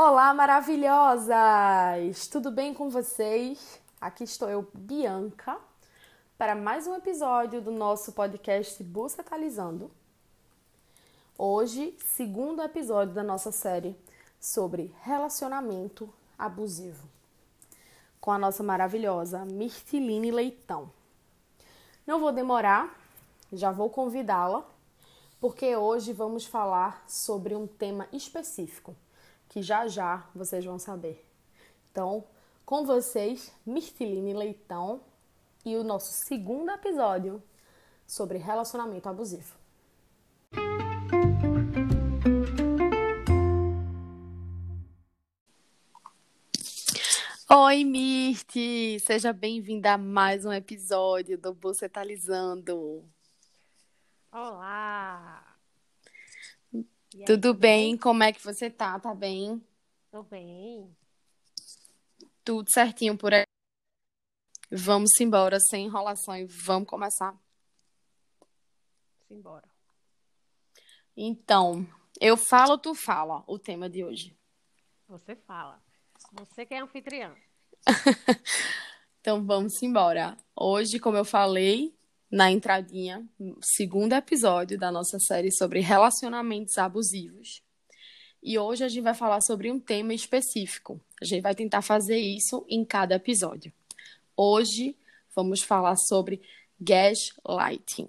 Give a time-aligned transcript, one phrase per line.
[0.00, 2.28] Olá, maravilhosas!
[2.28, 3.80] Tudo bem com vocês?
[4.00, 5.58] Aqui estou eu, Bianca,
[6.38, 9.90] para mais um episódio do nosso podcast Bucetalizando.
[11.36, 13.96] Hoje, segundo episódio da nossa série
[14.38, 16.08] sobre relacionamento
[16.38, 17.08] abusivo,
[18.20, 20.92] com a nossa maravilhosa Mirtiline Leitão.
[22.06, 22.96] Não vou demorar,
[23.52, 24.64] já vou convidá-la,
[25.40, 28.94] porque hoje vamos falar sobre um tema específico
[29.48, 31.26] que já já vocês vão saber.
[31.90, 32.24] Então,
[32.64, 35.00] com vocês, Mirtiline Leitão
[35.64, 37.42] e o nosso segundo episódio
[38.06, 39.56] sobre relacionamento abusivo.
[47.50, 49.00] Oi, Mirti!
[49.00, 53.02] Seja bem-vinda a mais um episódio do Bucetalizando.
[54.30, 55.47] Olá!
[57.14, 57.90] Aí, tudo bem?
[57.90, 57.96] bem?
[57.96, 58.98] Como é que você tá?
[58.98, 59.62] Tá bem?
[60.10, 60.94] Tô bem.
[62.44, 63.44] Tudo certinho por aí.
[64.70, 67.34] Vamos embora, sem enrolação, e vamos começar.
[69.26, 69.68] Simbora.
[71.16, 71.86] Então,
[72.20, 74.36] eu falo, tu fala o tema de hoje.
[75.08, 75.82] Você fala.
[76.32, 77.34] Você que é anfitriã.
[79.20, 80.36] então vamos embora.
[80.54, 81.97] Hoje, como eu falei,
[82.30, 83.26] na entradinha,
[83.62, 87.62] segundo episódio da nossa série sobre relacionamentos abusivos.
[88.42, 91.00] E hoje a gente vai falar sobre um tema específico.
[91.20, 93.72] A gente vai tentar fazer isso em cada episódio.
[94.36, 94.96] Hoje
[95.34, 96.40] vamos falar sobre
[96.78, 98.08] gaslighting.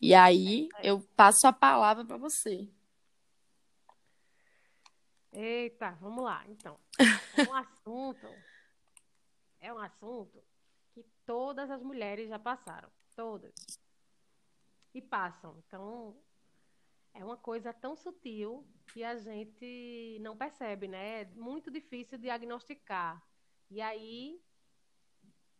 [0.00, 2.68] E aí eu passo a palavra para você.
[5.32, 6.78] Eita, vamos lá, então.
[7.36, 8.26] É um assunto.
[9.60, 10.42] É um assunto
[11.26, 12.88] todas as mulheres já passaram.
[13.14, 13.54] Todas.
[14.94, 15.62] E passam.
[15.66, 16.16] Então,
[17.12, 21.22] é uma coisa tão sutil que a gente não percebe, né?
[21.22, 23.22] É muito difícil diagnosticar.
[23.70, 24.40] E aí,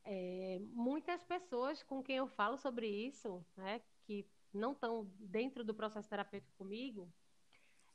[0.04, 5.74] é, muitas pessoas com quem eu falo sobre isso, né, que não estão dentro do
[5.74, 7.12] processo terapêutico comigo,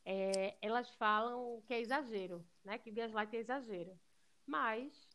[0.03, 3.97] é, elas falam que é exagero, né, que o gaslight é exagero.
[4.45, 5.07] Mas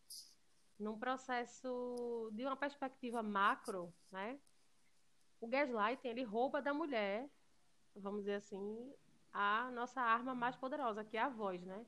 [0.78, 4.38] num processo de uma perspectiva macro, né?
[5.40, 7.28] O gaslighting ele rouba da mulher,
[7.94, 8.92] vamos dizer assim,
[9.32, 11.84] a nossa arma mais poderosa, que é a voz, né?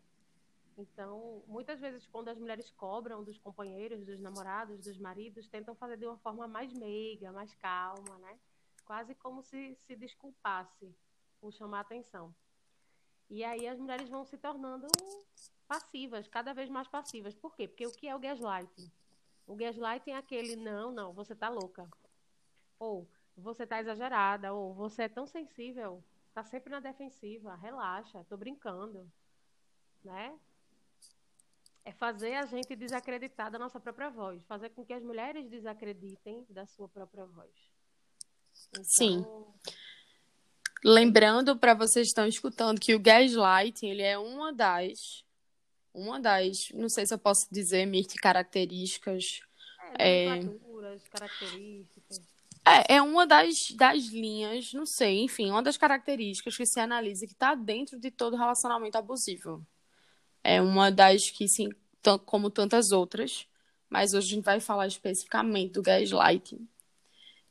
[0.77, 5.97] Então, muitas vezes, quando as mulheres cobram dos companheiros, dos namorados, dos maridos, tentam fazer
[5.97, 8.38] de uma forma mais meiga, mais calma, né?
[8.84, 10.94] Quase como se se desculpasse
[11.41, 12.34] por chamar atenção.
[13.28, 14.87] E aí as mulheres vão se tornando
[15.69, 17.34] passivas, cada vez mais passivas.
[17.34, 17.69] Por quê?
[17.69, 18.91] Porque o que é o gaslighting?
[19.47, 21.89] O gaslighting é aquele, não, não, você tá louca.
[22.79, 23.06] Ou
[23.37, 26.03] você tá exagerada, ou você é tão sensível,
[26.34, 29.11] tá sempre na defensiva, relaxa, tô brincando.
[30.03, 30.37] Né?
[31.84, 36.45] É fazer a gente desacreditar da nossa própria voz, fazer com que as mulheres desacreditem
[36.49, 37.51] da sua própria voz.
[38.71, 38.84] Então...
[38.84, 39.25] Sim.
[40.84, 45.25] Lembrando para vocês que estão escutando que o gaslighting ele é uma das
[45.93, 49.41] uma das, não sei se eu posso dizer, Mirth, características.
[49.99, 50.41] É, é...
[51.10, 52.21] características.
[52.65, 57.27] É, é uma das, das linhas, não sei, enfim, uma das características que se analisa
[57.27, 59.66] que está dentro de todo relacionamento abusivo.
[60.44, 61.71] É uma das que, sim,
[62.27, 63.47] como tantas outras,
[63.88, 66.69] mas hoje a gente vai falar especificamente do gaslighting,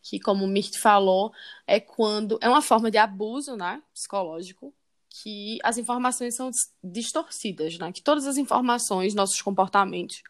[0.01, 1.33] que, como o Mirth falou,
[1.65, 4.73] é quando é uma forma de abuso, né, psicológico,
[5.21, 6.51] que as informações são
[6.83, 7.91] distorcidas, né?
[7.91, 10.21] Que todas as informações, nossos comportamentos,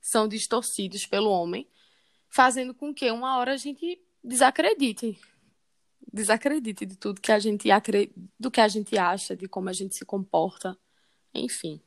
[0.00, 1.68] são distorcidos pelo homem,
[2.28, 5.18] fazendo com que uma hora a gente desacredite.
[6.12, 7.68] Desacredite de tudo que a gente
[8.38, 10.76] do que a gente acha, de como a gente se comporta,
[11.32, 11.80] enfim.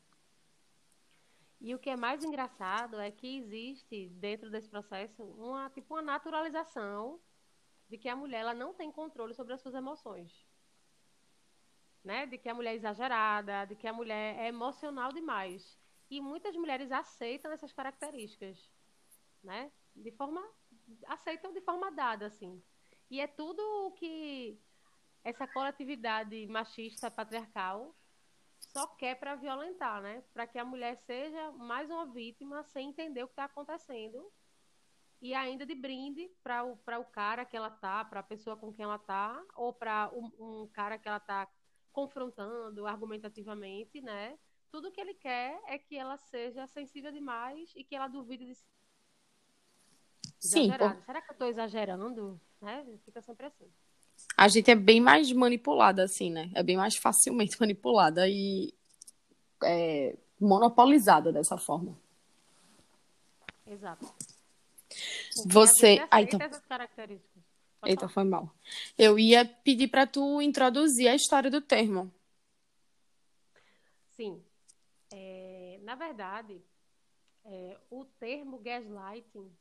[1.59, 6.01] E o que é mais engraçado é que existe dentro desse processo uma tipo uma
[6.01, 7.19] naturalização
[7.89, 10.46] de que a mulher ela não tem controle sobre as suas emoções
[12.07, 12.25] né?
[12.25, 15.77] De que a mulher é exagerada, de que a mulher é emocional demais.
[16.09, 18.71] E muitas mulheres aceitam essas características,
[19.43, 19.71] né?
[19.93, 20.41] De forma
[21.07, 22.63] aceitam de forma dada assim.
[23.11, 24.57] E é tudo o que
[25.21, 27.93] essa coletividade machista patriarcal
[28.57, 30.23] só quer para violentar, né?
[30.33, 34.31] Para que a mulher seja mais uma vítima sem entender o que está acontecendo
[35.21, 38.71] e ainda de brinde para o, o cara que ela tá, para a pessoa com
[38.71, 41.47] quem ela tá, ou para um, um, cara que ela tá
[41.97, 44.37] confrontando argumentativamente, né?
[44.69, 48.55] Tudo que ele quer é que ela seja sensível demais e que ela duvide de
[50.39, 50.69] Sim.
[50.69, 50.95] Por...
[51.07, 52.39] Será que eu estou exagerando?
[52.61, 52.85] Né?
[53.03, 53.65] Fica sempre assim.
[54.37, 56.51] A gente é bem mais manipulada, assim, né?
[56.53, 58.29] É bem mais facilmente manipulada.
[58.29, 58.71] E
[59.63, 61.97] é, monopolizada dessa forma.
[63.65, 64.05] Exato.
[65.47, 66.05] Você.
[66.11, 66.39] Ah, então...
[66.39, 67.36] essas características.
[67.85, 68.51] Eita, foi mal.
[68.97, 72.11] Eu ia pedir para tu introduzir a história do termo.
[74.11, 74.43] Sim.
[75.11, 76.61] É, na verdade,
[77.45, 79.55] é, o termo gaslighting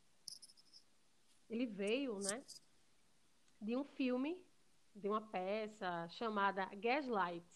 [1.48, 2.42] ele veio, né,
[3.60, 4.36] de um filme,
[4.94, 7.46] de uma peça chamada Gaslight,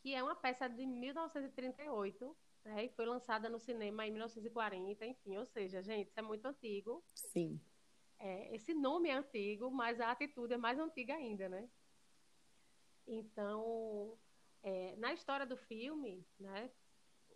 [0.00, 5.36] que é uma peça de 1938, né, e foi lançada no cinema em 1940, enfim,
[5.36, 7.04] ou seja, gente, isso é muito antigo.
[7.14, 7.60] Sim.
[8.24, 11.68] É, esse nome é antigo, mas a atitude é mais antiga ainda, né?
[13.04, 14.16] Então,
[14.62, 16.70] é, na história do filme, né,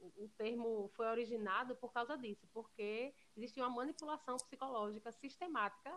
[0.00, 5.92] o, termo foi originado por causa disso, porque existia uma manipulação psicológica sistemática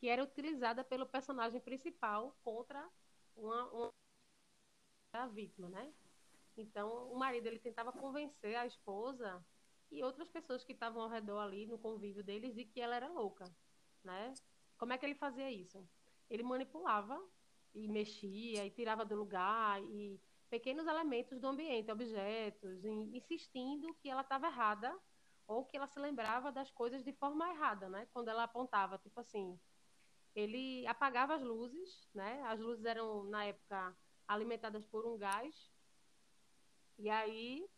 [0.00, 2.90] que era utilizada pelo personagem principal contra
[3.36, 3.92] uma, uma
[5.12, 5.94] a vítima, né?
[6.56, 9.46] Então, o marido ele tentava convencer a esposa
[9.92, 13.08] e outras pessoas que estavam ao redor ali no convívio deles de que ela era
[13.08, 13.44] louca,
[14.02, 14.34] né?
[14.76, 15.86] Como é que ele fazia isso?
[16.30, 17.20] Ele manipulava
[17.74, 24.22] e mexia e tirava do lugar e pequenos elementos do ambiente, objetos, insistindo que ela
[24.22, 24.96] estava errada
[25.46, 28.06] ou que ela se lembrava das coisas de forma errada, né?
[28.12, 29.58] Quando ela apontava, tipo assim,
[30.34, 32.42] ele apagava as luzes, né?
[32.44, 33.96] As luzes eram na época
[34.26, 35.70] alimentadas por um gás
[36.98, 37.68] e aí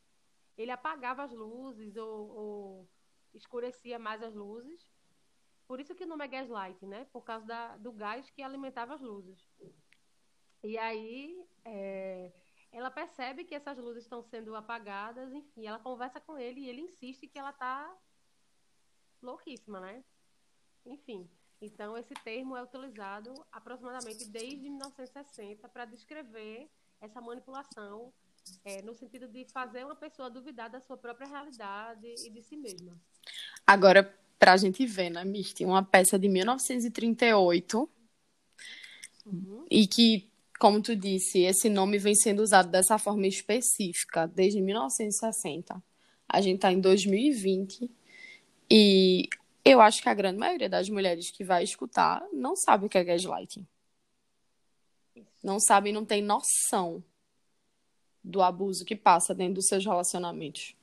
[0.57, 2.89] ele apagava as luzes ou, ou
[3.35, 4.90] escurecia mais as luzes.
[5.71, 7.07] Por isso que o nome é gaslight, né?
[7.13, 9.39] Por causa da, do gás que alimentava as luzes.
[10.65, 12.33] E aí é,
[12.73, 16.81] ela percebe que essas luzes estão sendo apagadas, enfim, ela conversa com ele e ele
[16.81, 17.97] insiste que ela tá
[19.23, 20.03] louquíssima, né?
[20.85, 21.31] Enfim,
[21.61, 26.69] então esse termo é utilizado aproximadamente desde 1960 para descrever
[27.01, 28.13] essa manipulação
[28.65, 32.57] é, no sentido de fazer uma pessoa duvidar da sua própria realidade e de si
[32.57, 33.01] mesma.
[33.65, 37.89] Agora, para a gente ver, né, Misty, uma peça de 1938
[39.27, 39.67] uhum.
[39.71, 45.83] e que como tu disse, esse nome vem sendo usado dessa forma específica desde 1960.
[46.29, 47.91] A gente está em 2020
[48.71, 49.27] e
[49.65, 52.99] eu acho que a grande maioria das mulheres que vai escutar não sabe o que
[52.99, 53.67] é gaslighting.
[55.43, 57.03] Não sabe e não tem noção
[58.23, 60.77] do abuso que passa dentro dos seus relacionamentos.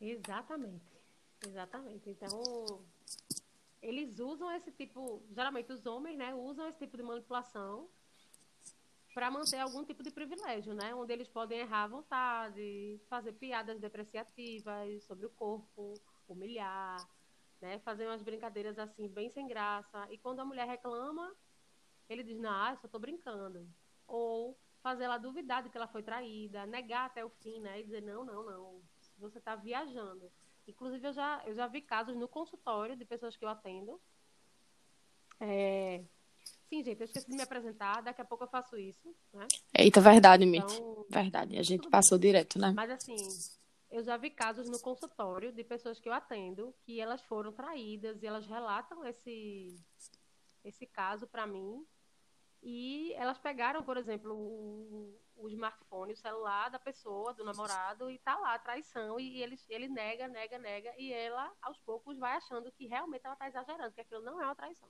[0.00, 0.98] Exatamente.
[1.46, 2.10] Exatamente.
[2.10, 2.84] Então,
[3.82, 7.88] eles usam esse tipo, geralmente os homens, né, usam esse tipo de manipulação
[9.14, 13.80] para manter algum tipo de privilégio, né, onde eles podem errar à vontade, fazer piadas
[13.80, 15.94] depreciativas sobre o corpo,
[16.28, 16.96] humilhar,
[17.60, 20.06] né, fazer umas brincadeiras assim bem sem graça.
[20.10, 21.34] E quando a mulher reclama,
[22.08, 23.68] ele diz: "Não, eu só tô brincando".
[24.06, 27.84] Ou fazer ela duvidar de que ela foi traída, negar até o fim, né, e
[27.84, 28.82] dizer: "Não, não, não,
[29.20, 30.30] você está viajando".
[30.66, 34.00] Inclusive, eu já, eu já vi casos no consultório de pessoas que eu atendo.
[35.40, 36.04] É...
[36.68, 39.46] Sim, gente, eu esqueci de me apresentar, daqui a pouco eu faço isso, né?
[39.76, 40.72] Eita, verdade, Mitch.
[40.72, 42.72] Então, verdade, a gente passou direto, né?
[42.72, 43.16] Mas assim,
[43.90, 48.22] eu já vi casos no consultório de pessoas que eu atendo que elas foram traídas
[48.22, 49.74] e elas relatam esse,
[50.64, 51.84] esse caso para mim.
[52.62, 58.18] E elas pegaram, por exemplo, o, o smartphone, o celular da pessoa, do namorado, e
[58.18, 62.70] tá lá, traição, e ele, ele nega, nega, nega, e ela, aos poucos, vai achando
[62.72, 64.88] que realmente ela tá exagerando, que aquilo não é uma traição.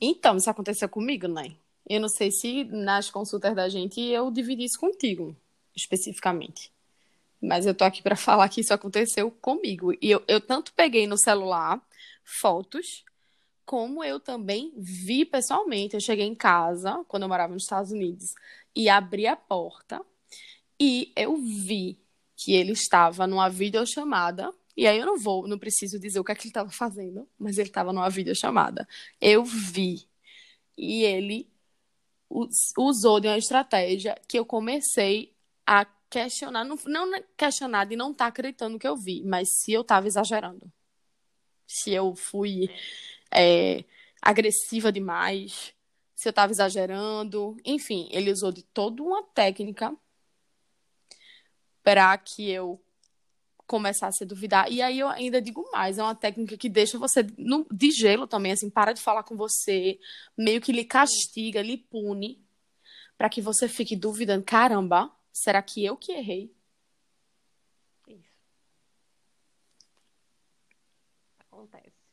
[0.00, 1.56] Então, isso aconteceu comigo, né?
[1.88, 5.36] Eu não sei se nas consultas da gente eu dividi isso contigo,
[5.74, 6.72] especificamente.
[7.40, 9.92] Mas eu tô aqui para falar que isso aconteceu comigo.
[10.00, 11.80] E eu, eu tanto peguei no celular
[12.22, 13.04] fotos,
[13.64, 15.94] como eu também vi pessoalmente.
[15.94, 18.34] Eu cheguei em casa, quando eu morava nos Estados Unidos,
[18.74, 20.04] e abri a porta
[20.78, 21.98] e eu vi
[22.36, 24.52] que ele estava numa videochamada.
[24.76, 27.28] E aí eu não vou, não preciso dizer o que é que ele estava fazendo,
[27.38, 28.86] mas ele estava numa videochamada.
[29.20, 30.08] Eu vi.
[30.76, 31.48] E ele
[32.76, 35.32] usou de uma estratégia que eu comecei
[35.64, 39.72] a questionar, não, não questionar de não estar tá acreditando que eu vi, mas se
[39.72, 40.70] eu estava exagerando.
[41.66, 42.68] Se eu fui
[43.34, 43.84] é,
[44.22, 45.74] agressiva demais,
[46.14, 47.56] se eu estava exagerando.
[47.64, 49.94] Enfim, ele usou de toda uma técnica
[51.82, 52.80] para que eu
[53.66, 54.70] começasse a duvidar.
[54.70, 58.26] E aí eu ainda digo mais, é uma técnica que deixa você no, de gelo
[58.26, 59.98] também, assim, para de falar com você,
[60.36, 62.42] meio que lhe castiga, lhe pune,
[63.18, 66.54] para que você fique duvidando, caramba, será que eu que errei?
[68.08, 68.38] Isso.
[71.50, 72.03] Acontece.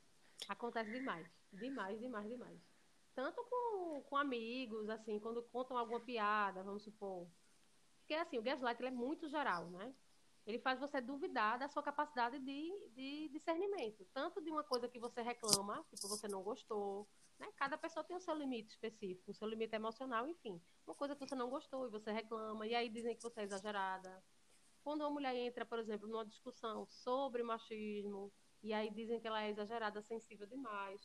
[0.47, 1.27] Acontece demais.
[1.51, 2.71] Demais, demais, demais
[3.13, 7.27] tanto com, com amigos, assim, quando contam alguma piada, vamos supor,
[8.01, 9.93] Porque, assim, o gaslight ele é muito geral, né?
[10.45, 14.05] Ele faz você duvidar da sua capacidade de, de discernimento.
[14.13, 17.07] Tanto de uma coisa que você reclama, tipo, você não gostou,
[17.39, 17.47] né?
[17.57, 20.61] Cada pessoa tem o seu limite específico, o seu limite emocional, enfim.
[20.85, 23.43] Uma coisa que você não gostou e você reclama, e aí dizem que você é
[23.43, 24.23] exagerada.
[24.83, 29.43] Quando uma mulher entra, por exemplo, numa discussão sobre machismo, e aí dizem que ela
[29.43, 31.01] é exagerada, sensível demais.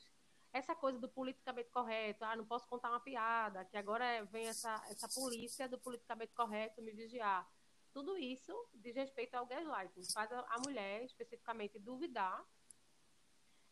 [0.52, 4.74] Essa coisa do politicamente correto, ah, não posso contar uma piada, que agora vem essa,
[4.88, 7.46] essa polícia do politicamente correto me vigiar.
[7.92, 10.02] Tudo isso diz respeito ao gaslighting.
[10.12, 12.44] Faz a, a mulher, especificamente, duvidar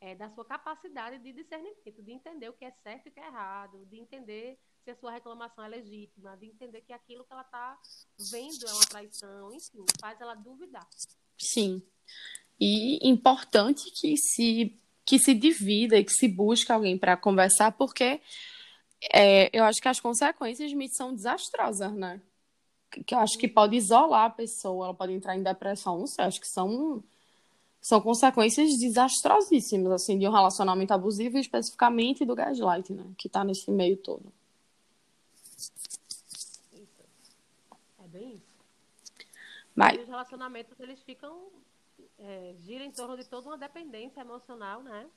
[0.00, 3.20] é, da sua capacidade de discernimento, de entender o que é certo e o que
[3.20, 7.32] é errado, de entender se a sua reclamação é legítima, de entender que aquilo que
[7.32, 7.80] ela está
[8.30, 10.86] vendo é uma traição, enfim, faz ela duvidar.
[11.38, 11.82] Sim.
[12.60, 14.72] E importante que se
[15.06, 18.22] que se divida e que se busque alguém para conversar, porque
[19.12, 22.20] é, eu acho que as consequências de são desastrosas, né?
[22.90, 26.24] Que eu acho que pode isolar a pessoa, ela pode entrar em depressão, não sei,
[26.24, 27.02] acho que são
[27.84, 33.04] são consequências desastrosíssimas, assim, de um relacionamento abusivo, especificamente do gaslight, né?
[33.18, 34.32] Que tá nesse meio todo.
[36.72, 37.02] Isso.
[38.02, 38.42] É bem isso.
[39.74, 39.98] Mas...
[39.98, 41.38] E os relacionamentos, eles ficam...
[42.18, 45.10] É, gira em torno de toda uma dependência emocional, né?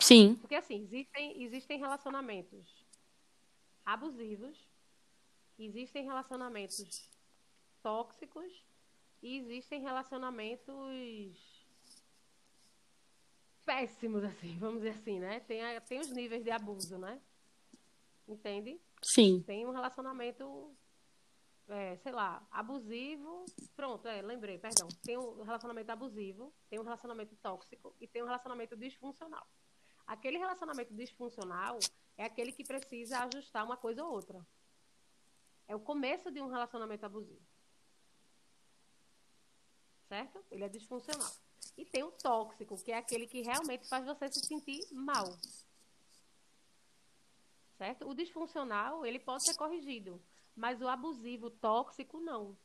[0.00, 0.36] Sim.
[0.36, 2.86] Porque, assim, existem, existem relacionamentos
[3.84, 4.68] abusivos,
[5.58, 7.08] existem relacionamentos
[7.82, 8.52] tóxicos
[9.22, 11.58] e existem relacionamentos
[13.64, 15.40] péssimos, assim, vamos dizer assim, né?
[15.40, 17.20] Tem, tem os níveis de abuso, né?
[18.26, 18.80] Entende?
[19.02, 19.42] Sim.
[19.46, 20.70] Tem um relacionamento,
[21.68, 23.44] é, sei lá, abusivo.
[23.76, 24.88] Pronto, é, lembrei, perdão.
[25.02, 29.46] Tem um relacionamento abusivo, tem um relacionamento tóxico e tem um relacionamento disfuncional.
[30.06, 31.78] Aquele relacionamento disfuncional
[32.16, 34.46] é aquele que precisa ajustar uma coisa ou outra.
[35.66, 37.46] É o começo de um relacionamento abusivo
[40.08, 40.42] certo?
[40.50, 41.30] Ele é disfuncional.
[41.76, 45.38] E tem o tóxico, que é aquele que realmente faz você se sentir mal.
[47.76, 48.08] Certo?
[48.08, 50.20] O disfuncional, ele pode ser corrigido,
[50.58, 52.58] mas o abusivo, tóxico, não.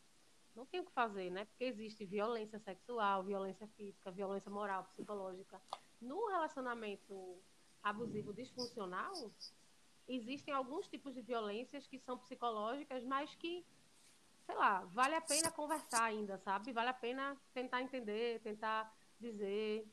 [0.56, 1.46] Não tem o que fazer, né?
[1.46, 5.62] Porque existe violência sexual, violência física, violência moral, psicológica.
[6.02, 7.38] No relacionamento
[7.84, 9.32] abusivo disfuncional,
[10.08, 13.64] existem alguns tipos de violências que são psicológicas, mas que
[14.46, 16.74] sei lá, vale a pena conversar ainda, sabe?
[16.74, 19.88] Vale a pena tentar entender, tentar dizer.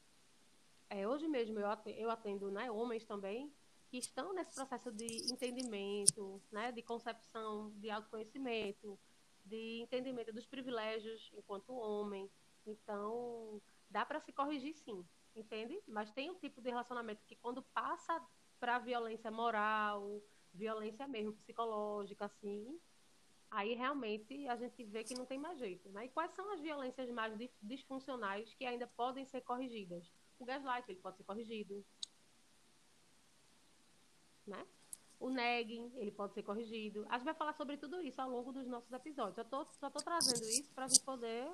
[0.89, 3.53] É, hoje mesmo eu atendo, eu atendo né, homens também
[3.91, 8.99] que estão nesse processo de entendimento, né, de concepção, de autoconhecimento,
[9.45, 12.31] de entendimento dos privilégios enquanto homem.
[12.65, 15.05] Então, dá para se corrigir sim,
[15.35, 15.83] entende?
[15.89, 18.25] Mas tem um tipo de relacionamento que quando passa
[18.61, 20.23] para violência moral,
[20.55, 22.79] violência mesmo psicológica, assim,
[23.51, 25.89] aí realmente a gente vê que não tem mais jeito.
[25.89, 26.05] Né?
[26.05, 30.09] E quais são as violências mais disfuncionais que ainda podem ser corrigidas?
[30.39, 31.85] O gaslight, ele pode ser corrigido.
[34.47, 34.65] Né?
[35.19, 37.07] O negging, ele pode ser corrigido.
[37.09, 39.39] A gente vai falar sobre tudo isso ao longo dos nossos episódios.
[39.39, 41.47] Eu tô, só estou trazendo isso para a gente poder...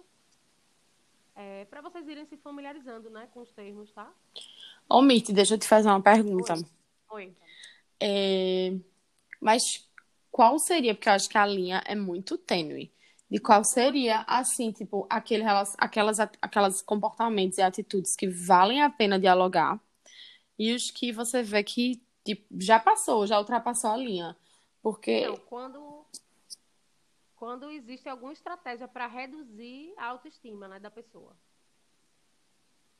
[1.38, 4.10] É, para vocês irem se familiarizando né, com os termos, tá?
[4.88, 6.54] Ô, Mitty, deixa eu te fazer uma pergunta.
[6.54, 6.64] Oi.
[7.10, 7.36] Oi.
[8.00, 8.72] É,
[9.40, 9.86] mas
[10.30, 12.92] qual seria, porque eu acho que a linha é muito tênue,
[13.30, 15.44] de qual seria, assim, tipo, aquele,
[15.78, 19.80] aquelas, aquelas comportamentos e atitudes que valem a pena dialogar
[20.58, 24.36] e os que você vê que tipo, já passou, já ultrapassou a linha.
[24.82, 25.20] Porque.
[25.20, 26.04] Então, quando,
[27.36, 31.36] quando existe alguma estratégia para reduzir a autoestima né, da pessoa.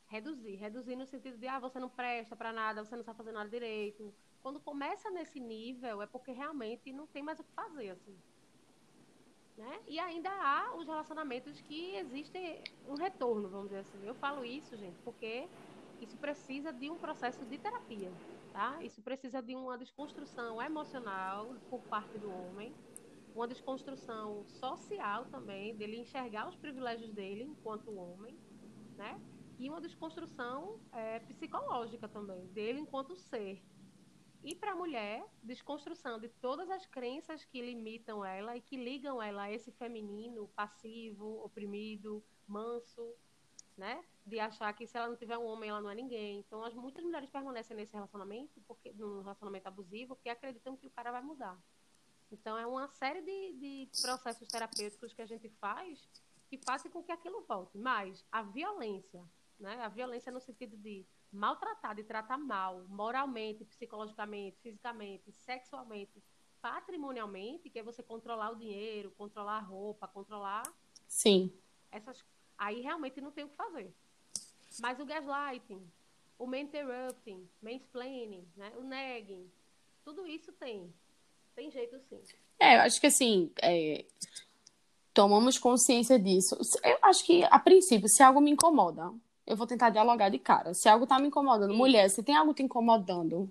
[0.09, 3.33] Reduzir, reduzir no sentido de, ah, você não presta para nada, você não sabe fazer
[3.33, 7.91] nada direito, quando começa nesse nível, é porque realmente não tem mais o que fazer,
[7.91, 8.17] assim.
[9.57, 9.81] Né?
[9.89, 13.99] E ainda há os relacionamentos que existem um retorno, vamos dizer assim.
[14.07, 15.49] Eu falo isso, gente, porque
[16.01, 18.13] isso precisa de um processo de terapia,
[18.57, 18.83] tá?
[18.83, 22.75] Isso precisa de uma desconstrução emocional por parte do homem,
[23.35, 28.35] uma desconstrução social também, dele enxergar os privilégios dele enquanto homem,
[28.97, 29.21] né?
[29.59, 33.63] E uma desconstrução é, psicológica também, dele enquanto ser,
[34.43, 39.21] e para a mulher, desconstrução de todas as crenças que limitam ela e que ligam
[39.21, 43.15] ela a esse feminino passivo, oprimido, manso,
[43.77, 44.05] né?
[44.25, 46.41] De achar que se ela não tiver um homem, ela não é ninguém.
[46.41, 50.91] Então, as, muitas mulheres permanecem nesse relacionamento, porque num relacionamento abusivo, porque acreditam que o
[50.91, 51.59] cara vai mudar.
[52.31, 56.09] Então, é uma série de, de processos terapêuticos que a gente faz
[56.49, 57.77] que fazem com que aquilo volte.
[57.77, 59.25] Mas a violência,
[59.59, 59.81] né?
[59.83, 66.23] A violência no sentido de maltratar, de tratar mal, moralmente, psicologicamente, fisicamente, sexualmente,
[66.61, 70.63] patrimonialmente, que é você controlar o dinheiro, controlar a roupa, controlar.
[71.07, 71.53] Sim.
[71.91, 72.25] Essas...
[72.59, 73.93] Aí realmente não tem o que fazer.
[74.81, 75.83] Mas o gaslighting,
[76.39, 78.73] o interrupting, mansplaining, né?
[78.77, 79.51] o nagging,
[80.05, 80.93] tudo isso tem.
[81.55, 82.21] Tem jeito sim.
[82.59, 84.05] É, eu acho que assim, é...
[85.15, 86.57] tomamos consciência disso.
[86.85, 89.13] Eu acho que, a princípio, se algo me incomoda,
[89.47, 90.75] eu vou tentar dialogar de cara.
[90.75, 91.77] Se algo tá me incomodando, sim.
[91.77, 93.51] mulher, se tem algo te incomodando,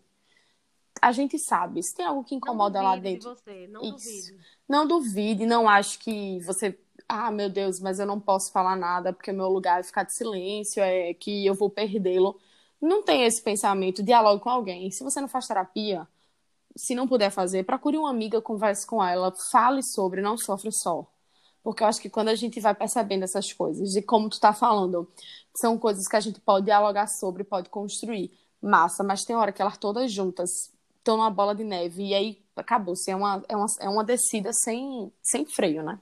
[1.01, 1.81] a gente sabe.
[1.81, 3.33] Se tem algo que incomoda lá dentro.
[3.33, 3.67] De você.
[3.67, 3.91] Não isso.
[3.91, 4.39] duvide.
[4.67, 6.77] Não duvide, não acho que você.
[7.07, 10.13] Ah, meu Deus, mas eu não posso falar nada porque meu lugar é ficar de
[10.13, 12.39] silêncio, é que eu vou perdê-lo.
[12.81, 14.89] Não tem esse pensamento, dialogue com alguém.
[14.91, 16.07] Se você não faz terapia,
[16.75, 21.07] se não puder fazer, procure uma amiga, converse com ela, fale sobre, não sofre só.
[21.63, 24.53] Porque eu acho que quando a gente vai percebendo essas coisas, e como tu tá
[24.53, 25.09] falando,
[25.57, 28.31] são coisas que a gente pode dialogar sobre, pode construir.
[28.62, 32.03] Massa, mas tem hora que elas todas juntas estão numa bola de neve.
[32.09, 33.12] E aí acabou-se.
[33.12, 36.00] É uma, é, uma, é uma descida sem, sem freio, né?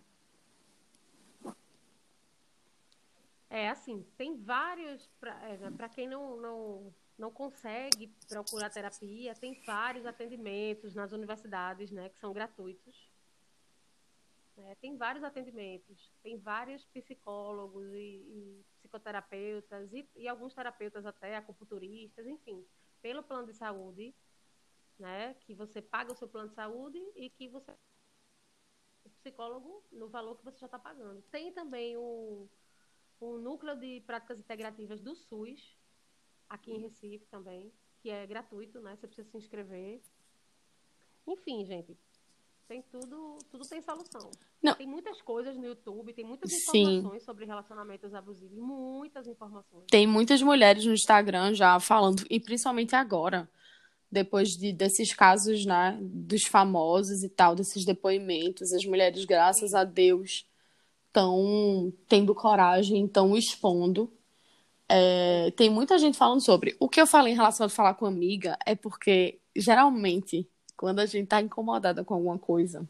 [3.53, 5.07] É, assim, tem vários.
[5.19, 12.09] Para é, quem não, não, não consegue procurar terapia, tem vários atendimentos nas universidades, né,
[12.09, 13.11] que são gratuitos.
[14.57, 21.35] É, tem vários atendimentos, tem vários psicólogos e, e psicoterapeutas e, e, alguns terapeutas até,
[21.35, 22.65] acupunturistas, enfim,
[23.01, 24.15] pelo plano de saúde
[24.99, 25.35] né?
[25.41, 27.71] Que você paga o seu plano de saúde e que você
[29.05, 31.21] o psicólogo no valor que você já está pagando.
[31.23, 32.49] Tem também o,
[33.23, 35.77] o núcleo de práticas integrativas do SUS
[36.49, 38.95] aqui em Recife também, que é gratuito, né?
[38.95, 40.01] Você precisa se inscrever.
[41.25, 41.97] Enfim, gente,
[42.67, 44.29] tem tudo, tudo tem solução.
[44.61, 44.75] Não.
[44.75, 47.25] Tem muitas coisas no YouTube, tem muitas informações Sim.
[47.25, 49.85] sobre relacionamentos abusivos, muitas informações.
[49.89, 53.49] Tem muitas mulheres no Instagram já falando, e principalmente agora,
[54.11, 59.83] depois de, desses casos, né, dos famosos e tal, desses depoimentos, as mulheres, graças a
[59.83, 60.45] Deus,
[61.13, 64.11] estão tendo coragem, estão expondo.
[64.89, 66.75] É, tem muita gente falando sobre.
[66.79, 71.05] O que eu falei em relação a falar com amiga é porque, geralmente, quando a
[71.05, 72.87] gente tá incomodada com alguma coisa,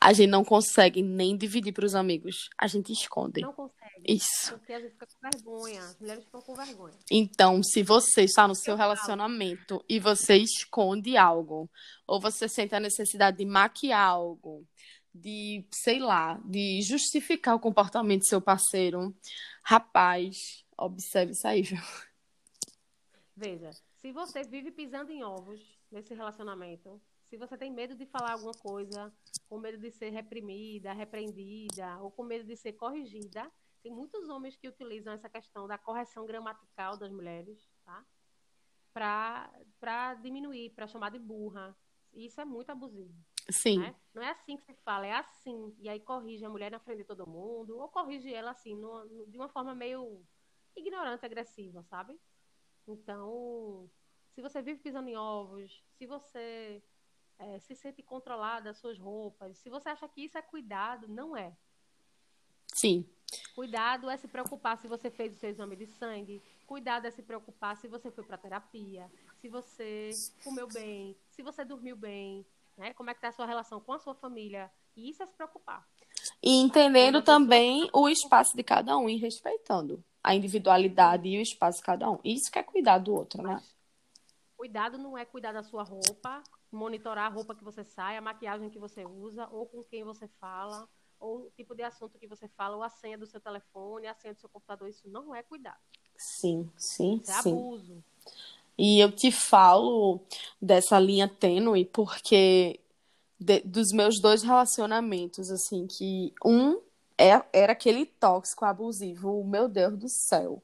[0.00, 2.50] a gente não consegue nem dividir para os amigos.
[2.58, 3.40] A gente esconde.
[3.40, 3.84] Não consegue.
[4.06, 4.50] Isso.
[4.50, 5.80] Porque a gente fica com vergonha.
[5.80, 6.94] As mulheres ficam com vergonha.
[7.10, 11.70] Então, se você está no seu relacionamento e você esconde algo,
[12.06, 14.66] ou você sente a necessidade de maquiar algo,
[15.14, 19.14] de, sei lá, de justificar o comportamento do seu parceiro,
[19.62, 21.78] rapaz, observe isso aí, viu?
[23.36, 28.32] Veja, se você vive pisando em ovos nesse relacionamento, se você tem medo de falar
[28.32, 29.12] alguma coisa,
[29.48, 33.50] com medo de ser reprimida, repreendida, ou com medo de ser corrigida,
[33.82, 38.04] tem muitos homens que utilizam essa questão da correção gramatical das mulheres, tá?
[38.92, 41.76] Para diminuir, para chamar de burra.
[42.12, 43.14] E isso é muito abusivo.
[43.50, 43.78] Sim.
[43.78, 43.94] Né?
[44.14, 45.74] Não é assim que se fala, é assim.
[45.78, 49.04] E aí corrige a mulher na frente de todo mundo, ou corrige ela assim, no,
[49.04, 50.24] no, de uma forma meio
[50.76, 52.18] ignorante, agressiva, sabe?
[52.86, 53.90] Então,
[54.32, 56.82] se você vive pisando em ovos, se você
[57.38, 61.36] é, se sente controlada das suas roupas, se você acha que isso é cuidado, não
[61.36, 61.56] é.
[62.72, 63.08] Sim.
[63.54, 66.42] Cuidado é se preocupar se você fez o seu exame de sangue.
[66.66, 70.10] Cuidado é se preocupar se você foi para terapia, se você
[70.42, 72.92] comeu bem, se você dormiu bem, né?
[72.94, 74.70] Como é que está a sua relação com a sua família.
[74.96, 75.86] E isso é se preocupar.
[76.42, 81.78] E entendendo também o espaço de cada um e respeitando a individualidade e o espaço
[81.78, 82.18] de cada um.
[82.24, 83.62] Isso que é cuidar do outro, né?
[84.56, 88.70] Cuidado não é cuidar da sua roupa, monitorar a roupa que você sai, a maquiagem
[88.70, 90.88] que você usa, ou com quem você fala,
[91.20, 94.14] ou o tipo de assunto que você fala, ou a senha do seu telefone, a
[94.14, 94.88] senha do seu computador.
[94.88, 95.80] Isso não é cuidado.
[96.16, 97.52] Sim, sim, Isso é sim.
[97.52, 98.04] abuso.
[98.78, 100.20] E eu te falo
[100.60, 102.80] dessa linha tênue porque
[103.38, 106.80] de, dos meus dois relacionamentos, assim, que um
[107.18, 110.62] é, era aquele tóxico abusivo, meu Deus do céu.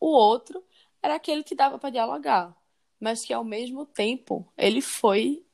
[0.00, 0.62] O outro
[1.02, 2.56] era aquele que dava para dialogar
[3.00, 5.44] mas que ao mesmo tempo ele foi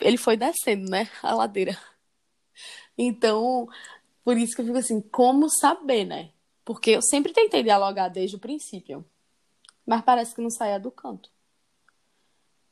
[0.00, 1.76] ele foi descendo, né, a ladeira.
[2.96, 3.68] Então,
[4.24, 6.30] por isso que eu fico assim, como saber, né?
[6.64, 9.04] Porque eu sempre tentei dialogar desde o princípio,
[9.84, 11.30] mas parece que não saía do canto.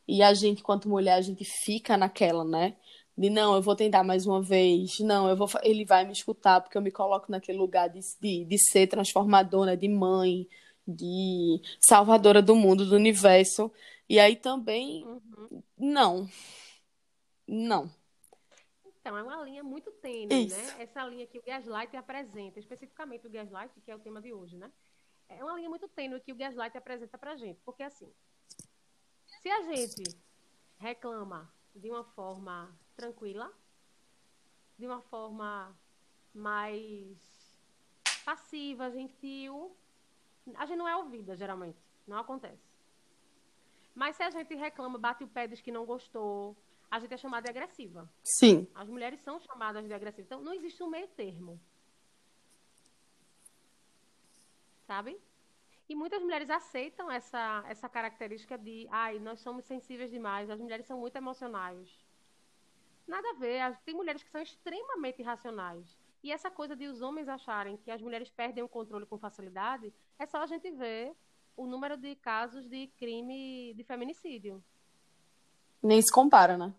[0.07, 2.77] E a gente, quanto mulher, a gente fica naquela, né?
[3.17, 6.61] De não, eu vou tentar mais uma vez, não, eu vou, ele vai me escutar,
[6.61, 10.49] porque eu me coloco naquele lugar de, de, de ser transformadora, de mãe,
[10.87, 13.71] de salvadora do mundo, do universo.
[14.09, 15.63] E aí também, uhum.
[15.79, 16.29] não.
[17.47, 17.91] Não.
[19.01, 20.77] Então, é uma linha muito tênue, né?
[20.79, 24.57] Essa linha que o Gaslight apresenta, especificamente o Gaslight, que é o tema de hoje,
[24.57, 24.71] né?
[25.29, 27.61] É uma linha muito tênue que o Gaslight apresenta pra gente.
[27.65, 28.11] Porque, assim,
[29.45, 30.03] se a gente
[30.79, 33.53] reclama de uma forma tranquila,
[34.79, 35.77] de uma forma
[36.33, 37.19] mais
[38.25, 39.77] passiva, gentil.
[40.55, 41.77] A gente não é ouvida, geralmente.
[42.07, 42.65] Não acontece.
[43.95, 46.57] Mas se a gente reclama, bate o pé, diz que não gostou,
[46.91, 48.11] a gente é chamada de agressiva.
[48.23, 48.67] Sim.
[48.75, 50.25] As mulheres são chamadas de agressivas.
[50.25, 51.61] Então, não existe um meio termo.
[54.87, 55.21] Sabe?
[55.89, 60.87] E muitas mulheres aceitam essa, essa característica de, ai, nós somos sensíveis demais, as mulheres
[60.87, 62.05] são muito emocionais.
[63.07, 63.79] Nada a ver.
[63.85, 65.99] Tem mulheres que são extremamente irracionais.
[66.23, 69.93] E essa coisa de os homens acharem que as mulheres perdem o controle com facilidade,
[70.19, 71.15] é só a gente ver
[71.55, 74.65] o número de casos de crime de feminicídio.
[75.83, 76.75] Nem se compara, né?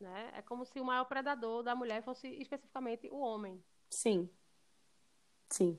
[0.00, 0.32] né?
[0.34, 3.62] É como se o maior predador da mulher fosse especificamente o homem.
[3.90, 4.28] Sim.
[5.50, 5.78] Sim.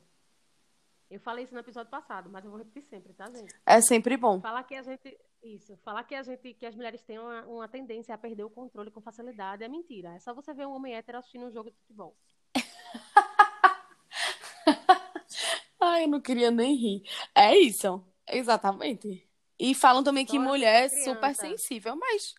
[1.12, 3.54] Eu falei isso no episódio passado, mas eu vou repetir sempre, tá, gente?
[3.66, 4.40] É sempre bom.
[4.40, 5.20] Falar que a gente.
[5.44, 5.76] Isso.
[5.84, 8.90] Falar que a gente, que as mulheres têm uma, uma tendência a perder o controle
[8.90, 10.16] com facilidade é mentira.
[10.16, 12.16] É só você ver um homem hétero assistindo um jogo de futebol.
[15.82, 17.04] Ai, eu não queria nem rir.
[17.36, 18.02] É isso.
[18.26, 19.30] Exatamente.
[19.60, 22.34] E falam também que mulher é super sensível, mas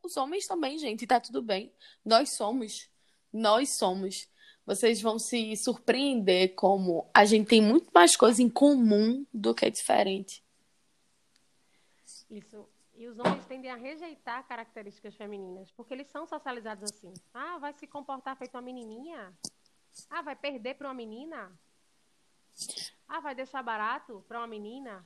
[0.00, 1.74] os homens também, gente, tá tudo bem.
[2.04, 2.88] Nós somos.
[3.32, 4.28] Nós somos.
[4.64, 9.68] Vocês vão se surpreender como a gente tem muito mais coisa em comum do que
[9.70, 10.42] diferente.
[12.30, 12.66] Isso.
[12.94, 17.12] E os homens tendem a rejeitar características femininas, porque eles são socializados assim.
[17.34, 19.32] Ah, vai se comportar feito uma menininha?
[20.08, 21.50] Ah, vai perder para uma menina?
[23.08, 25.04] Ah, vai deixar barato para uma menina?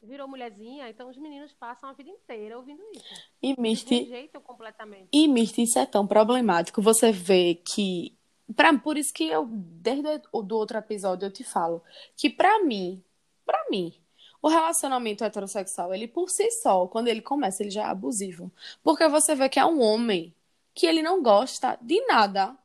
[0.00, 3.14] Virou mulherzinha, então os meninos passam a vida inteira ouvindo isso.
[3.42, 5.08] E Misty, rejeitam completamente.
[5.12, 6.80] E Misty, isso é tão problemático.
[6.80, 8.17] Você vê que
[8.54, 11.82] pra, por isso que eu desde o do outro episódio eu te falo
[12.16, 13.02] que para mim,
[13.44, 13.94] para mim,
[14.40, 18.52] o relacionamento heterossexual, ele por si só, quando ele começa, ele já é abusivo.
[18.82, 20.34] Porque você vê que é um homem
[20.74, 22.56] que ele não gosta de nada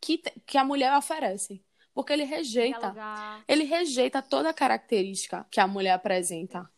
[0.00, 1.62] que, que a mulher oferece.
[1.92, 2.94] Porque ele rejeita.
[3.46, 6.70] Ele rejeita toda a característica que a mulher apresenta.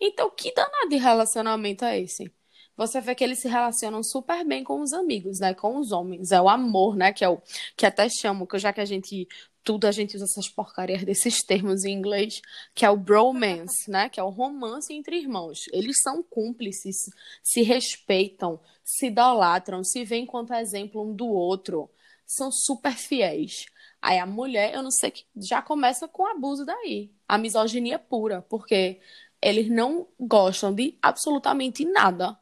[0.00, 2.32] Então, que danado de relacionamento é esse?
[2.76, 5.54] Você vê que eles se relacionam super bem com os amigos, né?
[5.54, 6.32] Com os homens.
[6.32, 7.12] É o amor, né?
[7.12, 7.40] Que é o
[7.76, 9.28] que até chamo, que já que a gente
[9.64, 12.42] tudo a gente usa essas porcarias desses termos em inglês,
[12.74, 14.10] que é o bromance, né?
[14.10, 15.60] Que é o romance entre irmãos.
[15.72, 16.96] Eles são cúmplices,
[17.42, 21.90] se respeitam, se idolatram, se veem enquanto exemplo um do outro.
[22.26, 23.64] São super fiéis.
[24.02, 27.10] Aí a mulher, eu não sei que já começa com abuso daí.
[27.26, 29.00] A misoginia pura, porque
[29.40, 32.38] eles não gostam de absolutamente nada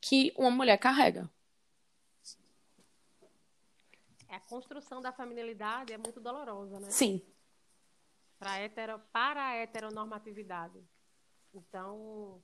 [0.00, 1.30] que uma mulher carrega.
[4.28, 6.90] É, a construção da familiaridade é muito dolorosa, né?
[6.90, 7.22] Sim.
[8.38, 10.78] Para, hetero, para a heteronormatividade.
[11.54, 12.42] Então,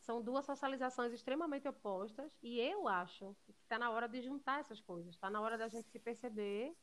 [0.00, 4.80] são duas socializações extremamente opostas e eu acho que está na hora de juntar essas
[4.80, 5.14] coisas.
[5.14, 6.74] Está na hora da gente se perceber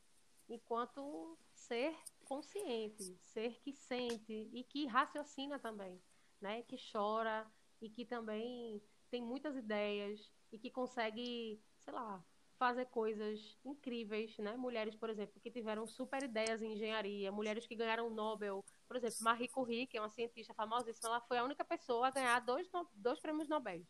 [0.48, 6.02] enquanto ser consciente, ser que sente e que raciocina também,
[6.40, 6.62] né?
[6.64, 7.50] Que chora
[7.82, 8.82] e que também
[9.14, 12.26] tem muitas ideias e que consegue, sei lá,
[12.58, 14.58] fazer coisas incríveis, né?
[14.58, 19.18] Mulheres, por exemplo, que tiveram super ideias em engenharia, mulheres que ganharam Nobel, por exemplo,
[19.22, 22.68] Marie Curie, que é uma cientista famosíssima, ela foi a única pessoa a ganhar dois,
[22.96, 23.86] dois prêmios Nobel.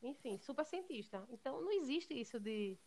[0.00, 1.26] Enfim, super cientista.
[1.28, 2.78] Então, não existe isso de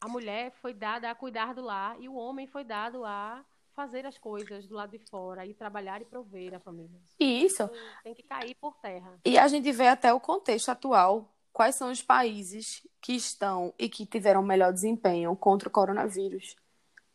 [0.00, 3.44] a mulher foi dada a cuidar do lar e o homem foi dado a
[3.78, 7.00] fazer as coisas do lado de fora e trabalhar e prover a família.
[7.20, 7.70] Isso.
[8.02, 9.20] Tem que cair por terra.
[9.24, 11.32] E a gente vê até o contexto atual.
[11.52, 16.56] Quais são os países que estão e que tiveram melhor desempenho contra o coronavírus?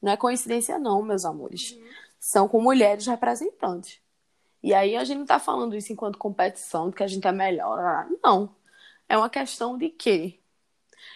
[0.02, 1.72] Não é coincidência, não, meus amores.
[1.72, 1.84] Uhum.
[2.18, 4.00] São com mulheres representantes.
[4.62, 7.32] E aí a gente não está falando isso enquanto competição, de que a gente é
[7.34, 8.08] melhor.
[8.24, 8.56] Não.
[9.10, 10.40] É uma questão de quê?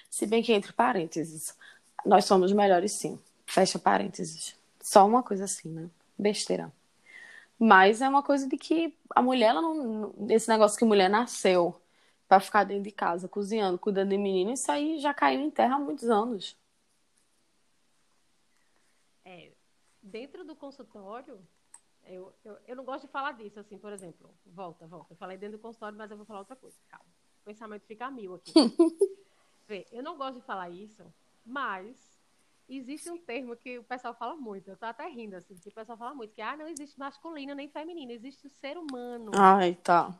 [0.09, 1.55] Se bem que entre parênteses,
[2.05, 3.17] nós somos melhores sim.
[3.45, 4.56] Fecha parênteses.
[4.87, 5.89] Só uma coisa assim, né?
[6.17, 6.71] Besteira.
[7.59, 10.15] Mas é uma coisa de que a mulher, ela não.
[10.29, 11.75] Esse negócio que mulher nasceu
[12.25, 15.75] para ficar dentro de casa, cozinhando, cuidando de menino, isso aí já caiu em terra
[15.75, 16.55] há muitos anos.
[19.25, 19.51] É,
[20.01, 21.37] dentro do consultório,
[22.05, 24.33] eu, eu, eu não gosto de falar disso, assim, por exemplo.
[24.45, 25.11] Volta, volta.
[25.11, 26.77] Eu falei dentro do consultório, mas eu vou falar outra coisa.
[26.87, 27.11] Calma.
[27.41, 28.53] O pensamento fica mil aqui.
[29.67, 31.03] Vê, eu não gosto de falar isso,
[31.45, 32.16] mas
[32.75, 34.69] existe um termo que o pessoal fala muito.
[34.69, 37.55] Eu tô até rindo, assim, que o pessoal fala muito, que ah, não existe masculino
[37.55, 39.31] nem feminino, existe o ser humano.
[39.35, 40.19] Ai, tá.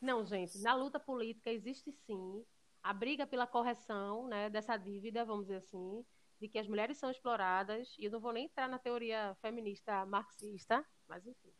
[0.00, 2.44] Não, gente, na luta política existe sim
[2.82, 6.04] a briga pela correção, né, dessa dívida, vamos dizer assim,
[6.40, 10.06] de que as mulheres são exploradas, e eu não vou nem entrar na teoria feminista
[10.06, 11.52] marxista, mas enfim.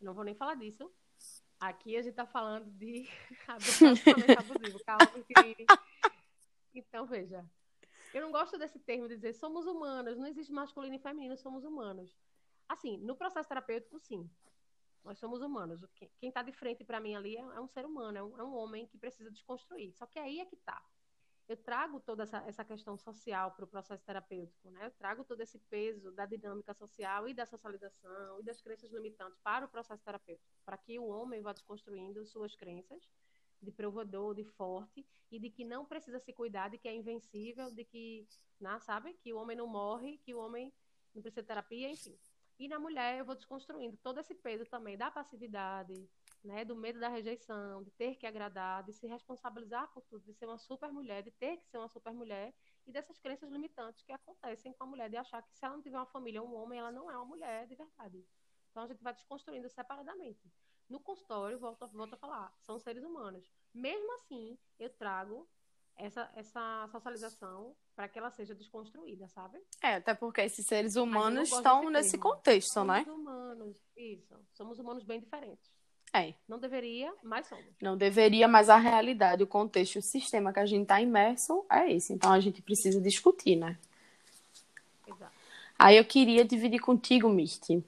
[0.00, 0.90] não vou nem falar disso.
[1.60, 3.08] Aqui a gente está falando de
[3.46, 5.56] Calvin Klein.
[6.78, 7.42] Então, veja.
[8.16, 11.64] Eu não gosto desse termo de dizer somos humanos, não existe masculino e feminino, somos
[11.64, 12.16] humanos.
[12.66, 14.26] Assim, no processo terapêutico, sim.
[15.04, 15.84] Nós somos humanos.
[16.18, 18.42] Quem está de frente para mim ali é, é, um ser humano, é um, é
[18.42, 19.92] um homem que precisa desconstruir.
[19.92, 20.82] Só que aí é que está
[21.46, 24.86] eu trago toda essa, essa questão social para o processo terapêutico, né?
[24.86, 29.38] Eu trago todo esse peso da dinâmica social e da socialização e das crenças limitantes
[29.44, 33.08] para o processo terapêutico, para que o homem vá desconstruindo suas crenças
[33.60, 37.70] de provador, de forte e de que não precisa se cuidar, de que é invencível,
[37.70, 38.26] de que,
[38.60, 40.72] não, sabe, que o homem não morre, que o homem
[41.14, 42.18] não precisa de terapia, enfim.
[42.58, 46.08] E na mulher eu vou desconstruindo todo esse peso também da passividade,
[46.42, 50.32] né, do medo da rejeição, de ter que agradar, de se responsabilizar por tudo, de
[50.32, 52.54] ser uma super mulher, de ter que ser uma super mulher
[52.86, 55.82] e dessas crenças limitantes que acontecem com a mulher de achar que se ela não
[55.82, 58.24] tiver uma família um homem, ela não é uma mulher de verdade.
[58.70, 60.40] Então a gente vai desconstruindo separadamente.
[60.88, 63.44] No consultório, volto, volto a falar, são seres humanos.
[63.74, 65.46] Mesmo assim, eu trago
[65.96, 69.58] essa, essa socialização para que ela seja desconstruída, sabe?
[69.82, 73.04] É, até porque esses seres humanos estão nesse contexto, somos né?
[73.04, 74.34] Somos humanos, isso.
[74.52, 75.70] Somos humanos bem diferentes.
[76.12, 76.34] É.
[76.48, 77.64] Não deveria, mas somos.
[77.80, 81.92] Não deveria, mas a realidade, o contexto, o sistema que a gente está imerso é
[81.92, 82.12] esse.
[82.12, 83.76] Então a gente precisa discutir, né?
[85.06, 85.32] Exato.
[85.78, 87.84] Aí eu queria dividir contigo, Misty,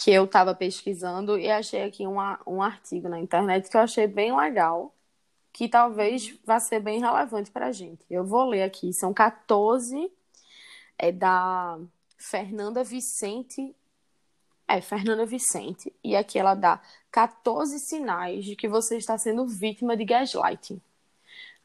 [0.00, 4.06] que eu estava pesquisando e achei aqui uma, um artigo na internet que eu achei
[4.06, 4.94] bem legal,
[5.52, 8.04] que talvez vá ser bem relevante para a gente.
[8.08, 10.10] Eu vou ler aqui, são 14,
[10.98, 11.78] é da
[12.16, 13.74] Fernanda Vicente
[14.70, 15.92] é Fernanda Vicente.
[16.02, 20.80] E aqui ela dá 14 sinais de que você está sendo vítima de gaslighting.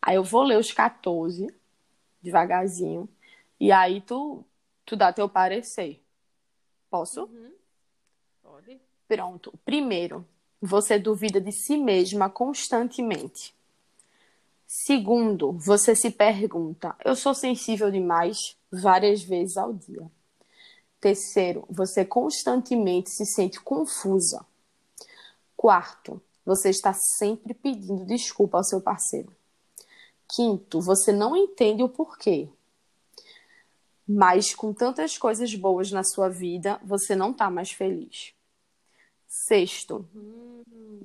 [0.01, 1.47] Aí eu vou ler os 14
[2.21, 3.07] devagarzinho.
[3.59, 4.43] E aí tu,
[4.83, 6.03] tu dá teu parecer.
[6.89, 7.25] Posso?
[7.25, 7.53] Uhum.
[9.07, 9.53] Pronto.
[9.63, 10.25] Primeiro,
[10.61, 13.53] você duvida de si mesma constantemente.
[14.67, 18.57] Segundo, você se pergunta: eu sou sensível demais?
[18.75, 20.09] várias vezes ao dia.
[20.99, 24.45] Terceiro, você constantemente se sente confusa.
[25.55, 29.31] Quarto, você está sempre pedindo desculpa ao seu parceiro.
[30.27, 32.49] Quinto, você não entende o porquê.
[34.07, 38.34] Mas com tantas coisas boas na sua vida, você não está mais feliz.
[39.27, 40.07] Sexto,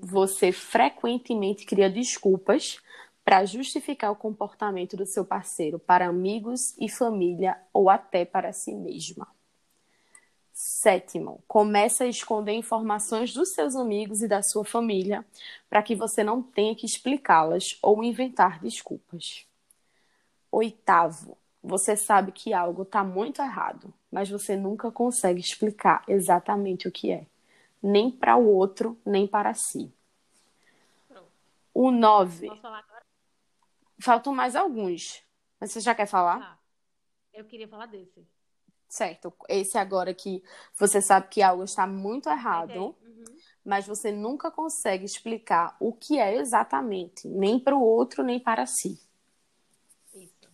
[0.01, 2.79] você frequentemente cria desculpas
[3.25, 8.75] para justificar o comportamento do seu parceiro para amigos e família ou até para si
[8.75, 9.29] mesma.
[10.53, 15.25] Sétimo, começa a esconder informações dos seus amigos e da sua família
[15.69, 19.47] para que você não tenha que explicá-las ou inventar desculpas.
[20.53, 26.93] Oitavo, você sabe que algo está muito errado, mas você nunca consegue explicar exatamente o
[26.93, 27.25] que é,
[27.83, 29.93] nem para o outro, nem para si.
[31.73, 32.49] O nove.
[32.49, 33.05] Posso falar agora?
[34.01, 35.23] Faltam mais alguns.
[35.59, 36.41] Mas você já quer falar?
[36.41, 36.59] Ah,
[37.33, 38.27] eu queria falar desse
[38.91, 39.33] certo?
[39.49, 40.43] Esse agora que
[40.77, 43.25] você sabe que algo está muito errado, uhum.
[43.65, 48.67] mas você nunca consegue explicar o que é exatamente, nem para o outro, nem para
[48.67, 49.01] si.
[50.13, 50.51] Isso.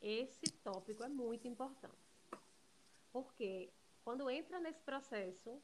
[0.00, 1.96] Esse tópico é muito importante.
[3.10, 3.70] Porque
[4.08, 5.62] quando entra nesse processo,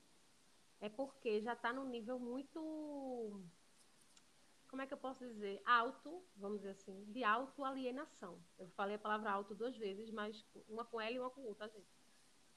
[0.79, 3.43] é porque já está num nível muito
[4.69, 8.39] como é que eu posso dizer, auto, vamos dizer assim, de autoalienação.
[8.59, 11.55] Eu falei a palavra auto duas vezes, mas uma com L e uma com U,
[11.55, 11.89] tá, gente?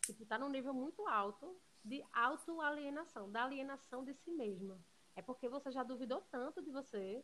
[0.05, 4.77] Tipo, tá num nível muito alto de autoalienação, da alienação de si mesma.
[5.15, 7.23] É porque você já duvidou tanto de você,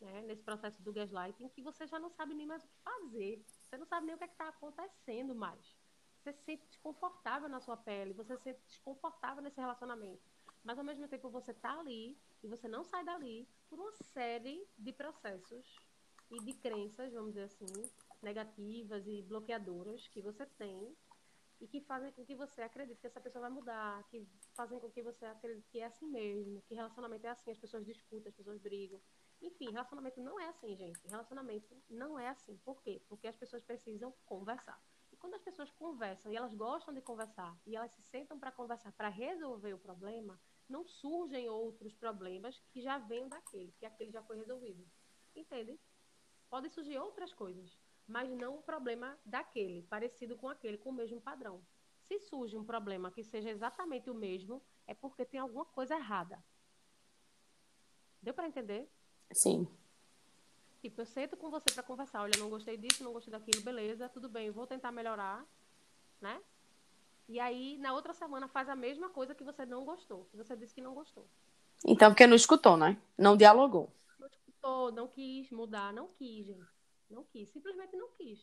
[0.00, 3.44] né, nesse processo do gaslighting, que você já não sabe nem mais o que fazer.
[3.62, 5.79] Você não sabe nem o que é está acontecendo mais.
[6.20, 10.22] Você se sente desconfortável na sua pele, você se sente desconfortável nesse relacionamento.
[10.62, 14.66] Mas ao mesmo tempo você tá ali e você não sai dali por uma série
[14.78, 15.76] de processos
[16.30, 17.90] e de crenças, vamos dizer assim,
[18.22, 20.94] negativas e bloqueadoras que você tem
[21.58, 24.90] e que fazem com que você acredite que essa pessoa vai mudar, que fazem com
[24.90, 28.36] que você acredite que é assim mesmo, que relacionamento é assim, as pessoas discutem, as
[28.36, 29.00] pessoas brigam.
[29.42, 31.00] Enfim, relacionamento não é assim, gente.
[31.08, 32.58] Relacionamento não é assim.
[32.58, 33.00] Por quê?
[33.08, 34.78] Porque as pessoas precisam conversar.
[35.20, 38.90] Quando as pessoas conversam e elas gostam de conversar e elas se sentam para conversar,
[38.92, 44.22] para resolver o problema, não surgem outros problemas que já venham daquele, que aquele já
[44.22, 44.82] foi resolvido.
[45.36, 45.78] Entende?
[46.48, 47.78] Podem surgir outras coisas,
[48.08, 51.62] mas não o problema daquele, parecido com aquele, com o mesmo padrão.
[52.00, 56.42] Se surge um problema que seja exatamente o mesmo, é porque tem alguma coisa errada.
[58.22, 58.90] Deu para entender?
[59.32, 59.68] Sim.
[60.80, 62.22] Tipo, eu sento com você para conversar.
[62.22, 65.44] Olha, não gostei disso, não gostei daquilo, beleza, tudo bem, vou tentar melhorar,
[66.20, 66.40] né?
[67.28, 70.56] E aí, na outra semana, faz a mesma coisa que você não gostou, que você
[70.56, 71.26] disse que não gostou.
[71.86, 72.96] Então, porque não escutou, né?
[73.16, 73.90] Não dialogou.
[74.18, 76.66] Não gostou, não quis mudar, não quis, gente.
[77.08, 78.40] Não quis, simplesmente não quis.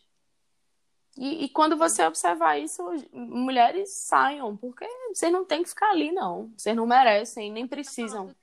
[1.17, 6.11] E, e, quando você observar isso, mulheres saiam, porque vocês não têm que ficar ali,
[6.11, 6.51] não.
[6.55, 8.33] Vocês não merecem, nem precisam.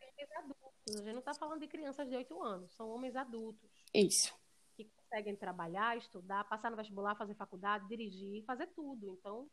[0.88, 3.73] A gente não está falando de crianças de 8 anos, são homens adultos.
[3.94, 4.34] Isso.
[4.76, 9.08] Que conseguem trabalhar, estudar, passar no vestibular, fazer faculdade, dirigir, fazer tudo.
[9.08, 9.48] Então,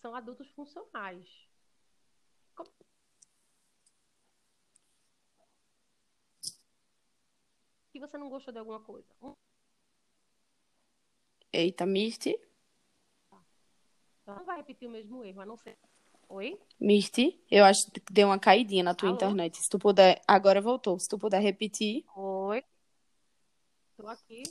[0.00, 1.28] são adultos funcionais.
[2.54, 2.70] Como...
[7.92, 9.08] Que você não gostou de alguma coisa?
[11.52, 12.38] Eita, Misty.
[14.22, 15.76] Então não vai repetir o mesmo erro, a não ser.
[16.28, 16.56] Oi?
[16.78, 19.16] Misty, eu acho que deu uma caidinha na tua Alô?
[19.16, 19.56] internet.
[19.56, 20.22] Se tu puder.
[20.28, 20.96] Agora voltou.
[21.00, 22.04] Se tu puder repetir.
[22.14, 22.39] Oi.
[24.00, 24.42] Estou aqui.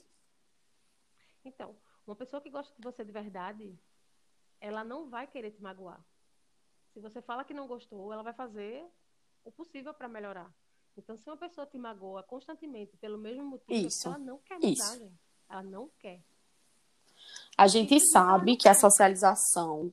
[1.43, 3.75] Então, uma pessoa que gosta de você de verdade,
[4.61, 5.99] ela não vai querer te magoar.
[6.93, 8.85] Se você fala que não gostou, ela vai fazer
[9.43, 10.53] o possível para melhorar.
[10.95, 14.07] Então, se uma pessoa te magoa constantemente pelo mesmo motivo, Isso.
[14.07, 14.99] ela não quer mudar, Isso.
[14.99, 15.19] gente.
[15.49, 16.21] Ela não quer.
[17.57, 19.91] A gente sabe que a socialização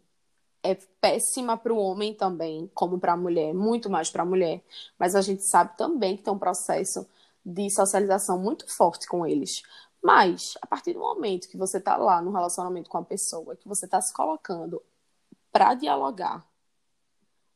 [0.62, 4.62] é péssima para o homem também, como para a mulher, muito mais para a mulher.
[4.98, 7.08] Mas a gente sabe também que tem um processo
[7.46, 9.62] de socialização muito forte com eles.
[10.02, 13.68] Mas, a partir do momento que você está lá no relacionamento com a pessoa, que
[13.68, 14.82] você está se colocando
[15.52, 16.44] para dialogar,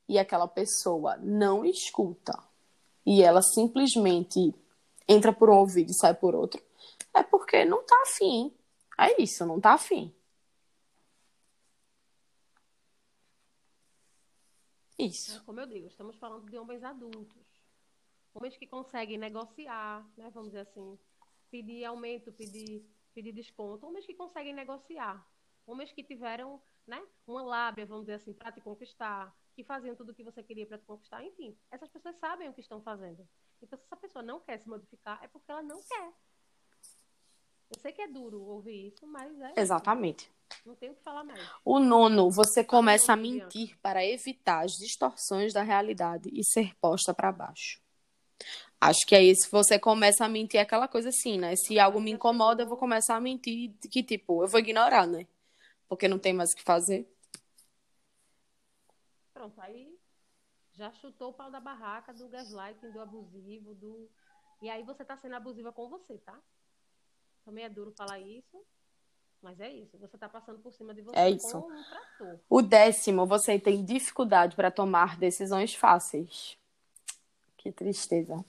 [0.08, 2.38] e aquela pessoa não escuta,
[3.04, 4.54] e ela simplesmente
[5.08, 6.62] entra por um ouvido e sai por outro,
[7.12, 8.54] é porque não tá afim.
[8.96, 10.14] É isso, não tá afim.
[14.96, 15.34] Isso.
[15.34, 15.42] né?
[15.44, 17.49] Como eu digo, estamos falando de homens adultos.
[18.34, 20.30] Homens que conseguem negociar, né?
[20.30, 20.98] Vamos dizer assim,
[21.50, 23.86] pedir aumento, pedir, pedir desconto.
[23.86, 25.26] Homens que conseguem negociar.
[25.66, 30.10] Homens que tiveram, né, uma lábia, vamos dizer assim, para te conquistar, que faziam tudo
[30.10, 31.22] o que você queria para te conquistar.
[31.24, 33.28] Enfim, essas pessoas sabem o que estão fazendo.
[33.62, 36.12] Então, se essa pessoa não quer se modificar, é porque ela não quer.
[37.70, 39.50] Eu sei que é duro ouvir isso, mas é.
[39.50, 39.60] isso.
[39.60, 40.30] Exatamente.
[40.66, 41.40] Não tenho o que falar mais.
[41.64, 47.14] O nono, você começa a mentir para evitar as distorções da realidade e ser posta
[47.14, 47.79] para baixo.
[48.80, 49.48] Acho que é isso.
[49.50, 51.54] Você começa a mentir é aquela coisa assim, né?
[51.56, 55.26] Se algo me incomoda, eu vou começar a mentir que, tipo, eu vou ignorar, né?
[55.88, 57.06] Porque não tem mais o que fazer.
[59.34, 59.98] Pronto, aí
[60.72, 64.08] já chutou o pau da barraca do gaslighting, do abusivo, do.
[64.62, 66.38] E aí você tá sendo abusiva com você, tá?
[67.44, 68.64] Também é duro falar isso,
[69.42, 69.98] mas é isso.
[69.98, 71.58] Você tá passando por cima de você É isso.
[71.58, 72.40] um trator.
[72.48, 76.58] O décimo, você tem dificuldade para tomar decisões fáceis.
[77.60, 78.42] Que tristeza.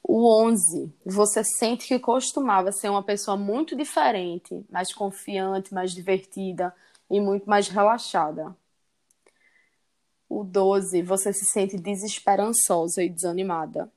[0.00, 6.72] O 11, você sente que costumava ser uma pessoa muito diferente, mais confiante, mais divertida
[7.10, 8.56] e muito mais relaxada.
[10.28, 13.90] O 12, você se sente desesperançosa e desanimada.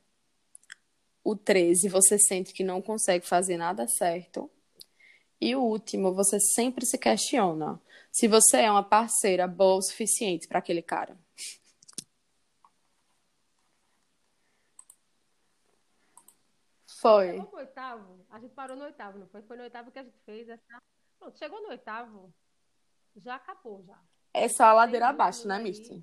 [1.22, 4.50] O 13, você sente que não consegue fazer nada certo.
[5.40, 10.48] E o último, você sempre se questiona se você é uma parceira boa o suficiente
[10.48, 11.16] para aquele cara.
[17.02, 17.32] Foi.
[17.32, 19.42] Chegou no oitavo, a gente parou no oitavo, não foi?
[19.42, 20.62] Foi no oitavo que a gente fez essa.
[21.18, 22.32] Pronto, chegou no oitavo,
[23.16, 23.98] já acabou já.
[24.32, 25.58] É só a ladeira abaixo, né.
[25.58, 26.00] Misty?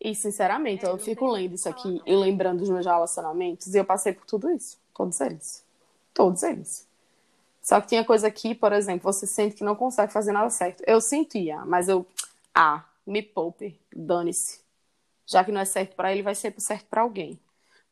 [0.00, 2.02] E, sinceramente, É, eu fico lendo isso aqui não.
[2.06, 4.80] e lembrando dos meus relacionamentos, e eu passei por tudo isso.
[4.94, 5.62] Todos eles.
[6.14, 6.88] Todos eles.
[7.60, 10.82] Só que tinha coisa aqui, por exemplo, você sente que não consegue fazer nada certo.
[10.86, 12.06] Eu sentia, mas eu.
[12.54, 14.62] Ah, me poupe, dane-se.
[15.26, 17.38] Já que não é certo pra ele, vai ser certo pra alguém.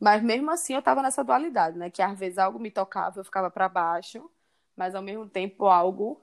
[0.02, 1.88] Mas mesmo assim eu tava nessa dualidade, né?
[1.88, 4.28] Que às vezes algo me tocava, eu ficava pra baixo,
[4.74, 6.20] mas ao mesmo tempo algo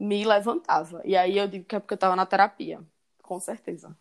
[0.00, 1.02] me levantava.
[1.04, 2.80] E aí eu digo que é porque eu tava na terapia.
[3.22, 3.94] Com certeza.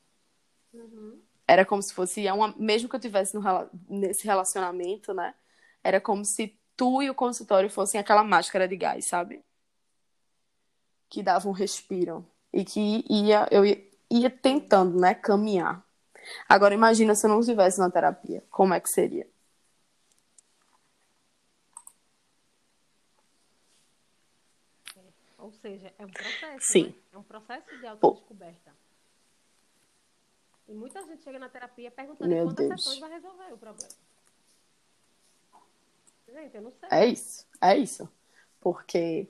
[0.73, 1.21] Uhum.
[1.45, 3.41] Era como se fosse uma, mesmo que eu tivesse no
[3.89, 5.35] nesse relacionamento, né?
[5.83, 9.43] Era como se tu e o consultório fossem aquela máscara de gás, sabe?
[11.09, 13.77] Que dava um respiro e que ia eu ia,
[14.09, 15.85] ia tentando, né, caminhar.
[16.47, 19.27] Agora imagina se eu não estivesse na terapia, como é que seria?
[25.37, 26.85] Ou seja, é um processo, Sim.
[26.85, 26.93] né?
[27.13, 28.71] É um processo de autodescoberta.
[30.67, 32.83] E muita gente chega na terapia perguntando Meu quantas Deus.
[32.83, 33.91] sessões vai resolver o problema.
[36.27, 36.89] Gente, eu não sei.
[36.89, 38.09] É isso, é isso.
[38.61, 39.27] Porque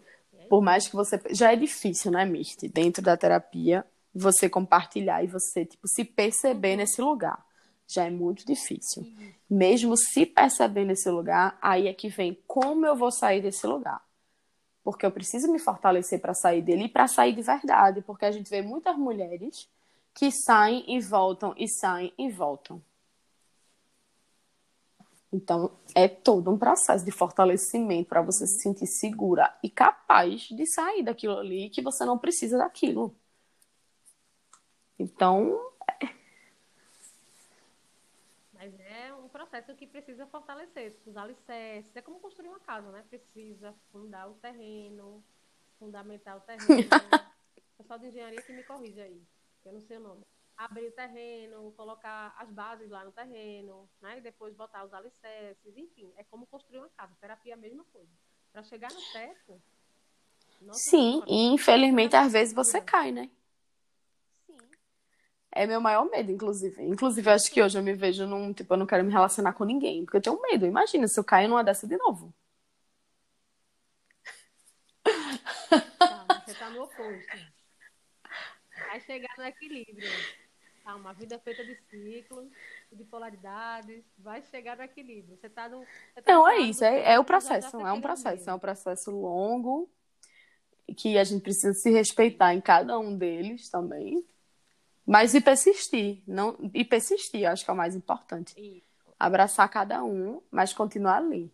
[0.50, 5.28] por mais que você já é difícil, né, Misty, dentro da terapia, você compartilhar e
[5.28, 7.46] você tipo se perceber nesse lugar.
[7.88, 9.06] Já é muito difícil.
[9.50, 14.02] Mesmo se perceber nesse lugar, aí é que vem como eu vou sair desse lugar.
[14.84, 18.32] Porque eu preciso me fortalecer para sair dele e para sair de verdade, porque a
[18.32, 19.70] gente vê muitas mulheres
[20.14, 22.82] que saem e voltam e saem e voltam.
[25.34, 30.66] Então, é todo um processo de fortalecimento para você se sentir segura e capaz de
[30.66, 33.16] sair daquilo ali que você não precisa daquilo.
[35.02, 35.72] Então.
[38.54, 41.96] Mas é um processo que precisa fortalecer os alicerces.
[41.96, 43.04] É como construir uma casa, né?
[43.10, 45.24] Precisa fundar o terreno,
[45.80, 46.66] fundamentar o terreno.
[47.74, 49.22] o pessoal de engenharia que me corrige aí,
[49.64, 50.24] que eu não sei o nome
[50.64, 54.20] abrir o terreno, colocar as bases lá no terreno, né?
[54.20, 57.16] E depois botar os alicerces, enfim, é como construir uma casa.
[57.20, 58.12] Terapia é a mesma coisa.
[58.54, 59.62] Para chegar no teto.
[60.74, 63.32] Sim, e infelizmente às vezes você cai, né?
[65.52, 66.82] É meu maior medo, inclusive.
[66.84, 69.66] Inclusive, acho que hoje eu me vejo num, tipo, eu não quero me relacionar com
[69.66, 70.66] ninguém, porque eu tenho medo.
[70.66, 72.34] Imagina se eu cair numa dessa de novo.
[75.04, 77.52] Tá, você tá no oposto.
[78.88, 80.10] Vai chegar no equilíbrio.
[80.84, 82.50] Tá, uma vida feita de ciclos,
[82.92, 85.38] de polaridades, vai chegar no equilíbrio.
[85.38, 85.80] Você está no.
[85.80, 89.12] Você tá Não, é isso, é, é o processo, é um processo, é um processo
[89.12, 89.90] longo
[90.98, 94.26] que a gente precisa se respeitar em cada um deles também.
[95.06, 98.54] Mas e persistir, não e persistir, acho que é o mais importante.
[98.60, 99.14] Isso.
[99.20, 101.52] Abraçar cada um, mas continuar ali.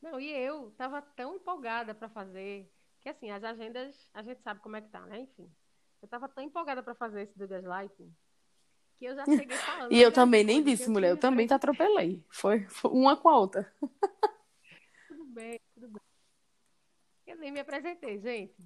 [0.00, 4.60] Não, e eu estava tão empolgada para fazer que assim, as agendas, a gente sabe
[4.60, 5.20] como é que tá, né?
[5.20, 5.50] Enfim.
[6.00, 8.14] Eu estava tão empolgada para fazer esse do gaslighting
[8.98, 9.92] que eu já cheguei falando.
[9.92, 12.24] e eu também nem disse, mulher, eu também te atropelei.
[12.28, 13.72] Foi, foi uma com a outra.
[15.08, 16.07] tudo bem, tudo bem.
[17.28, 18.56] Eu nem me apresentei, gente.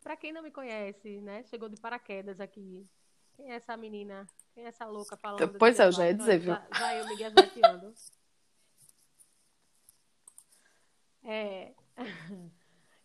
[0.00, 1.42] Para quem não me conhece, né?
[1.42, 2.88] Chegou de paraquedas aqui.
[3.36, 4.24] Quem é essa menina?
[4.54, 5.58] Quem é essa louca falando?
[5.58, 6.54] Pois é, eu já ia dizer, viu?
[6.54, 7.94] Já, já eu me gaslightando.
[11.24, 11.74] É.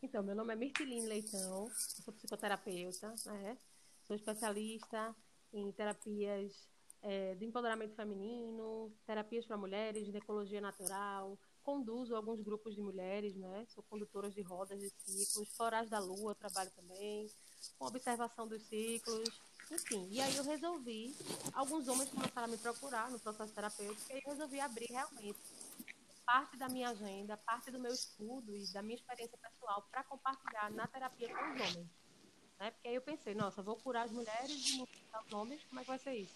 [0.05, 3.57] Então, meu nome é Mirtiline Leitão, sou psicoterapeuta, né?
[4.03, 5.15] Sou especialista
[5.53, 6.67] em terapias
[7.01, 13.65] é, de empoderamento feminino, terapias para mulheres, ginecologia natural, conduzo alguns grupos de mulheres, né?
[13.69, 17.29] Sou condutora de rodas de ciclos, florais da lua, trabalho também,
[17.77, 19.29] com observação dos ciclos,
[19.71, 20.07] enfim.
[20.11, 21.15] E aí eu resolvi,
[21.53, 25.39] alguns homens começaram a me procurar no processo terapêutico, e aí eu resolvi abrir realmente
[26.25, 30.71] parte da minha agenda, parte do meu estudo e da minha experiência pessoal para compartilhar
[30.71, 31.89] na terapia com os homens.
[32.59, 32.71] Né?
[32.71, 35.89] Porque aí eu pensei, nossa, vou curar as mulheres e os homens, como é que
[35.89, 36.35] vai ser isso?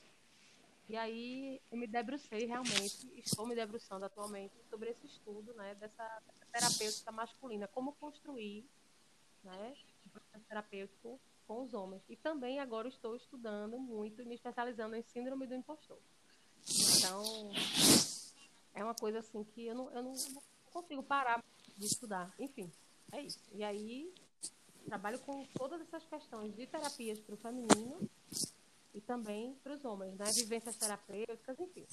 [0.89, 6.21] E aí eu me debrucei realmente, estou me debruçando atualmente sobre esse estudo né, dessa,
[6.25, 8.65] dessa terapêutica masculina, como construir
[9.43, 9.75] né,
[10.33, 12.01] um terapêutico com os homens.
[12.07, 15.99] E também agora estou estudando muito e me especializando em síndrome do impostor.
[16.97, 17.51] Então,
[18.73, 20.13] é uma coisa assim que eu não, eu não
[20.71, 21.43] consigo parar
[21.77, 22.33] de estudar.
[22.39, 22.71] Enfim,
[23.11, 23.39] é isso.
[23.53, 24.13] E aí,
[24.85, 28.09] trabalho com todas essas questões de terapias para o feminino
[28.97, 30.25] e também para os homens, né?
[30.31, 31.85] Vivências terapêuticas, enfim.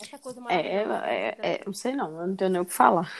[0.00, 3.12] Essa coisa é, é, é, não sei não, eu não tenho nem o que falar.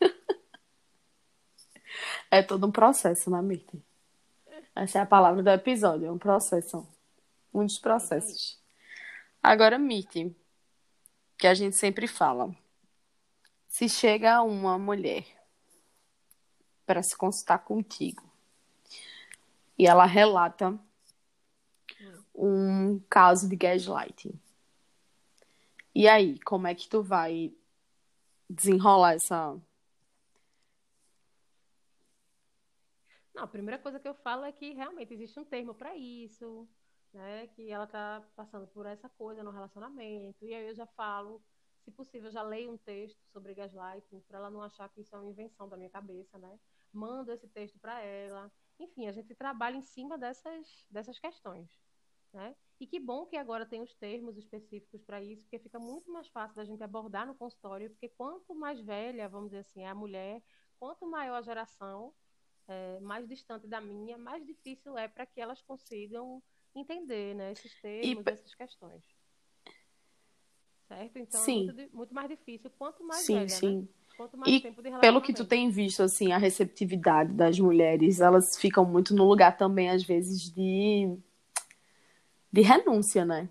[2.30, 3.82] é todo um processo, né, Mirti?
[4.74, 6.86] Essa é a palavra do episódio, é um processo.
[7.52, 8.60] Muitos processos.
[9.42, 10.36] Agora, Mirti,
[11.38, 12.54] que a gente sempre fala.
[13.66, 15.24] Se chega uma mulher
[16.84, 18.22] para se consultar contigo
[19.78, 20.78] e ela relata
[22.34, 24.38] um caso de gaslighting.
[25.94, 27.54] E aí, como é que tu vai
[28.50, 29.56] desenrolar essa
[33.34, 36.68] Não, a primeira coisa que eu falo é que realmente existe um termo para isso,
[37.12, 37.48] né?
[37.48, 40.44] Que ela tá passando por essa coisa no relacionamento.
[40.44, 41.42] E aí eu já falo,
[41.84, 45.18] se possível, já leio um texto sobre gaslighting para ela não achar que isso é
[45.18, 46.58] uma invenção da minha cabeça, né?
[46.92, 48.52] Mando esse texto para ela.
[48.78, 51.68] Enfim, a gente trabalha em cima dessas dessas questões,
[52.34, 52.54] né?
[52.80, 56.28] E que bom que agora tem os termos específicos para isso, porque fica muito mais
[56.28, 59.94] fácil da gente abordar no consultório, porque quanto mais velha, vamos dizer assim, é a
[59.94, 60.42] mulher,
[60.78, 62.12] quanto maior a geração,
[62.66, 66.42] é, mais distante da minha, mais difícil é para que elas consigam
[66.74, 68.30] entender né, esses termos, e...
[68.30, 69.04] essas questões.
[70.88, 71.18] Certo?
[71.18, 71.68] Então sim.
[71.70, 73.78] é muito, muito, mais difícil quanto mais sim, velha, sim.
[73.78, 73.88] Né?
[74.16, 78.20] Quanto mais e tempo de pelo que tu tem visto, assim, a receptividade das mulheres,
[78.20, 81.18] elas ficam muito no lugar também, às vezes, de,
[82.54, 83.48] de renúncia, né?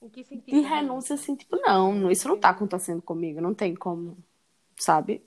[0.00, 0.54] Em que sentido?
[0.54, 4.16] De renúncia, assim, tipo, não, isso não tá acontecendo comigo, não tem como,
[4.76, 5.26] sabe?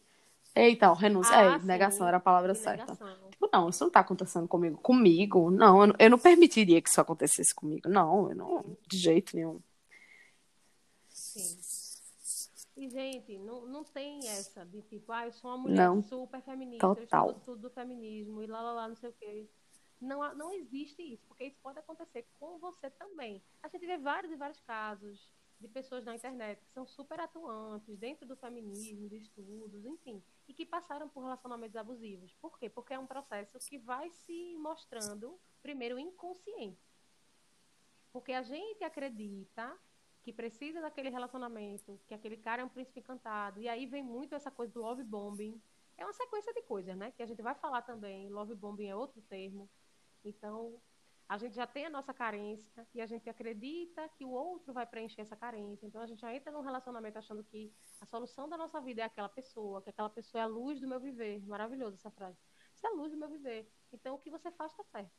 [0.56, 1.36] Eita, renúncia.
[1.36, 1.66] Ah, é, sim.
[1.66, 2.98] negação era a palavra certa.
[3.30, 4.78] Tipo, não, isso não tá acontecendo comigo.
[4.78, 7.90] Comigo, não, eu, eu, não permitiria que isso acontecesse comigo.
[7.90, 9.60] Não, eu não, de jeito nenhum.
[11.10, 11.58] Sim.
[12.78, 16.04] E, gente, não, não tem essa de tipo, ah, eu sou uma mulher Não.
[16.04, 17.26] super feminista, Total.
[17.26, 19.50] eu estudo tudo do feminismo e lá, lá, lá, não sei o quê.
[20.00, 23.42] Não, não existe isso, porque isso pode acontecer com você também.
[23.64, 25.28] A gente vê vários e vários casos
[25.60, 30.54] de pessoas na internet que são super atuantes dentro do feminismo, de estudos, enfim, e
[30.54, 32.32] que passaram por relacionamentos abusivos.
[32.36, 32.70] Por quê?
[32.70, 36.78] Porque é um processo que vai se mostrando, primeiro, inconsciente.
[38.14, 39.76] Porque a gente acredita
[40.28, 43.62] que precisa daquele relacionamento, que aquele cara é um príncipe encantado.
[43.62, 45.58] E aí vem muito essa coisa do love bombing.
[45.98, 47.12] É uma sequência de coisas, né?
[47.12, 48.28] Que a gente vai falar também.
[48.28, 49.70] Love bombing é outro termo.
[50.26, 50.82] Então,
[51.30, 54.86] a gente já tem a nossa carência e a gente acredita que o outro vai
[54.86, 55.86] preencher essa carência.
[55.86, 59.06] Então, a gente já entra num relacionamento achando que a solução da nossa vida é
[59.06, 61.42] aquela pessoa, que aquela pessoa é a luz do meu viver.
[61.48, 62.38] Maravilhoso essa frase.
[62.76, 63.72] Isso é a luz do meu viver.
[63.94, 65.16] Então, o que você faz está certo.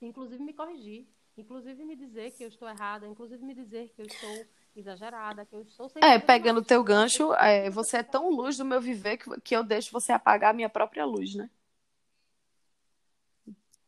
[0.00, 1.08] Inclusive, me corrigir.
[1.36, 3.06] Inclusive, me dizer que eu estou errada.
[3.06, 5.88] Inclusive, me dizer que eu estou exagerada, que eu estou...
[5.88, 9.18] sem É, pegando o teu eu gancho, é, você é tão luz do meu viver
[9.18, 11.50] que, que eu deixo você apagar a minha própria luz, né?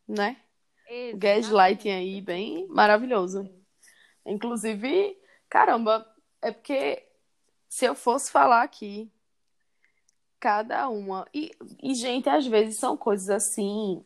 [0.07, 0.36] Né?
[1.12, 1.90] O gaslighting Exatamente.
[1.90, 3.49] aí, bem maravilhoso.
[4.24, 5.18] Inclusive,
[5.49, 6.07] caramba,
[6.40, 7.07] é porque
[7.68, 9.11] se eu fosse falar aqui,
[10.40, 11.26] cada uma.
[11.34, 11.51] E,
[11.82, 14.05] e, gente, às vezes são coisas assim,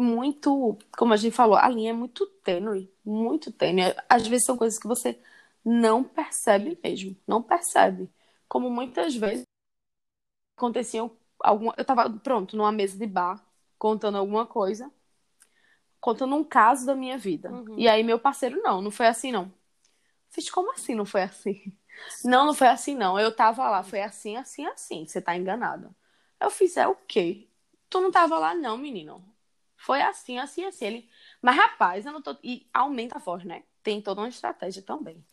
[0.00, 0.78] muito.
[0.96, 3.82] Como a gente falou, a linha é muito tênue, muito tênue.
[4.08, 5.18] Às vezes são coisas que você
[5.64, 8.08] não percebe mesmo, não percebe.
[8.48, 9.44] Como muitas vezes
[10.56, 11.74] aconteciam alguma.
[11.76, 13.44] Eu tava, pronto, numa mesa de bar,
[13.78, 14.90] contando alguma coisa,
[16.00, 17.50] contando um caso da minha vida.
[17.50, 17.78] Uhum.
[17.78, 19.52] E aí meu parceiro, não, não foi assim, não.
[20.30, 21.60] Fiz, como assim não foi assim?
[22.24, 23.20] Não, não foi assim, não.
[23.20, 25.06] Eu tava lá, foi assim, assim, assim.
[25.06, 25.94] Você tá enganada.
[26.40, 27.46] Eu fiz, é o quê?
[27.90, 29.22] Tu não tava lá, não, menino.
[29.80, 30.84] Foi assim, assim, assim.
[30.84, 31.10] Ele,
[31.40, 32.36] mas rapaz, eu não tô.
[32.44, 33.64] E aumenta a voz, né?
[33.82, 35.24] Tem toda uma estratégia também.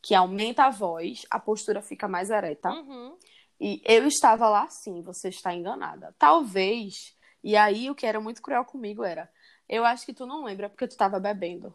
[0.00, 2.70] Que aumenta a voz, a postura fica mais ereta.
[2.70, 3.18] Uhum.
[3.58, 6.14] E eu estava lá sim, você está enganada.
[6.18, 7.16] Talvez.
[7.42, 9.28] E aí o que era muito cruel comigo era,
[9.68, 11.74] eu acho que tu não lembra porque tu estava bebendo.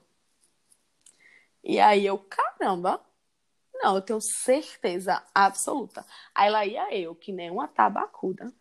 [1.62, 3.04] E aí eu, caramba,
[3.74, 6.06] não, eu tenho certeza absoluta.
[6.34, 8.54] Aí lá ia eu, que nem uma tabacuda,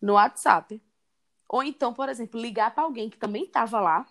[0.00, 0.80] no WhatsApp.
[1.52, 4.06] Ou então, por exemplo, ligar para alguém que também estava lá.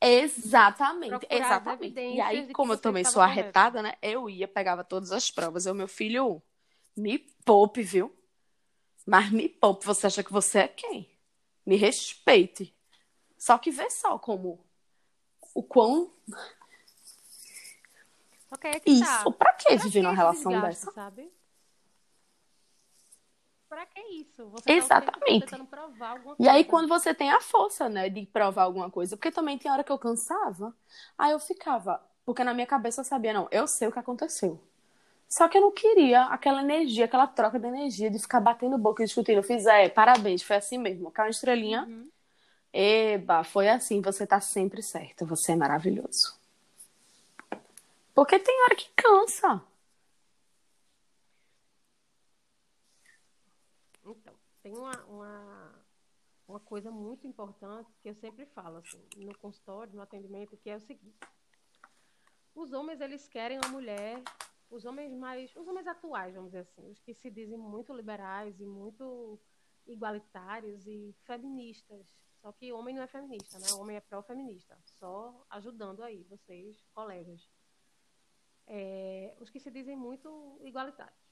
[0.00, 1.98] Exatamente, Procurar exatamente.
[1.98, 3.94] E aí, como eu também sou arretada, né?
[4.00, 5.66] Eu ia, pegava todas as provas.
[5.66, 6.40] Eu, meu filho,
[6.96, 8.16] me poupe, viu?
[9.04, 11.10] Mas me poupe, você acha que você é quem?
[11.66, 12.72] Me respeite.
[13.36, 14.64] Só que vê só como
[15.52, 16.12] o quão
[18.68, 19.04] aí é que isso.
[19.04, 19.30] tá.
[19.32, 20.92] Pra que Pra viver que numa relação desgaste, dessa?
[20.92, 21.32] sabe?
[23.68, 24.48] Pra que isso?
[24.48, 25.46] Você tá Exatamente.
[25.46, 26.70] tentando provar alguma E aí, coisa.
[26.70, 29.92] quando você tem a força, né, de provar alguma coisa, porque também tem hora que
[29.92, 30.74] eu cansava,
[31.18, 34.58] aí eu ficava, porque na minha cabeça eu sabia, não, eu sei o que aconteceu.
[35.28, 39.02] Só que eu não queria aquela energia, aquela troca de energia, de ficar batendo boca
[39.02, 39.38] e discutindo.
[39.38, 41.10] Eu fiz, é, parabéns, foi assim mesmo.
[41.10, 41.84] Caiu uma estrelinha.
[41.84, 42.10] Uhum.
[42.72, 46.38] Eba, foi assim, você tá sempre certo, você é maravilhoso.
[48.14, 49.62] Porque tem hora que cansa.
[54.02, 54.16] Então,
[54.68, 55.84] tem uma, uma,
[56.46, 60.76] uma coisa muito importante que eu sempre falo, assim, no consultório, no atendimento, que é
[60.76, 61.18] o seguinte.
[62.54, 64.22] Os homens, eles querem uma mulher,
[64.68, 68.60] os homens mais, os homens atuais, vamos dizer assim, os que se dizem muito liberais
[68.60, 69.40] e muito
[69.86, 72.06] igualitários e feministas.
[72.42, 73.72] Só que homem não é feminista, né?
[73.72, 74.78] Homem é pró-feminista.
[74.84, 77.48] Só ajudando aí, vocês, colegas.
[78.66, 81.27] É, os que se dizem muito igualitários.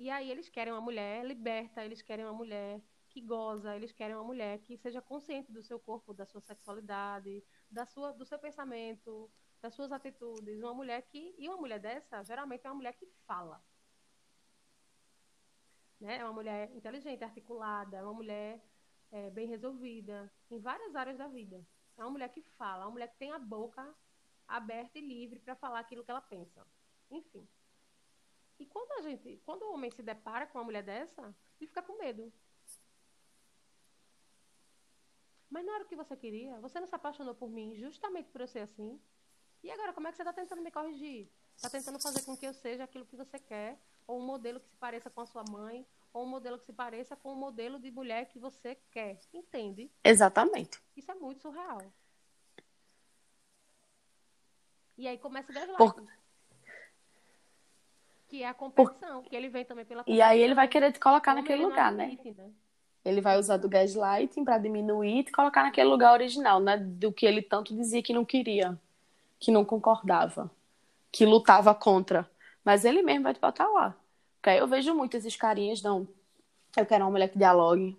[0.00, 4.16] E aí eles querem uma mulher liberta, eles querem uma mulher que goza, eles querem
[4.16, 8.38] uma mulher que seja consciente do seu corpo, da sua sexualidade, da sua, do seu
[8.38, 9.30] pensamento,
[9.60, 10.62] das suas atitudes.
[10.62, 11.34] Uma mulher que.
[11.36, 13.62] E uma mulher dessa, geralmente, é uma mulher que fala.
[16.00, 16.16] Né?
[16.16, 18.58] É uma mulher inteligente, articulada, é uma mulher
[19.10, 21.62] é, bem resolvida, em várias áreas da vida.
[21.98, 23.94] É uma mulher que fala, é uma mulher que tem a boca
[24.48, 26.66] aberta e livre para falar aquilo que ela pensa.
[27.10, 27.46] Enfim.
[28.60, 31.22] E quando a gente, quando o homem se depara com uma mulher dessa,
[31.58, 32.30] ele fica com medo.
[35.48, 36.60] Mas não era o que você queria?
[36.60, 39.00] Você não se apaixonou por mim justamente por eu ser assim?
[39.62, 41.28] E agora, como é que você está tentando me corrigir?
[41.56, 43.78] Está tentando fazer com que eu seja aquilo que você quer?
[44.06, 45.86] Ou um modelo que se pareça com a sua mãe?
[46.12, 49.18] Ou um modelo que se pareça com o modelo de mulher que você quer?
[49.32, 49.90] Entende?
[50.04, 50.80] Exatamente.
[50.96, 51.80] Isso é muito surreal.
[54.98, 55.76] E aí começa o gaslighting.
[56.06, 56.20] Por-
[58.30, 61.00] Que é a competição, que ele vem também pela E aí ele vai querer te
[61.00, 62.16] colocar O homem, naquele lugar, né?
[62.24, 62.50] né?
[63.04, 66.76] Ele vai usar do gaslighting pra diminuir e te colocar naquele lugar original, né?
[66.76, 68.78] Do que ele tanto dizia que não queria,
[69.40, 70.48] que não concordava,
[71.10, 72.30] que lutava contra.
[72.64, 73.96] Mas ele mesmo vai te botar lá.
[74.36, 76.06] Porque aí eu vejo muito esses carinhas, não.
[76.76, 77.98] Eu quero uma mulher que dialogue,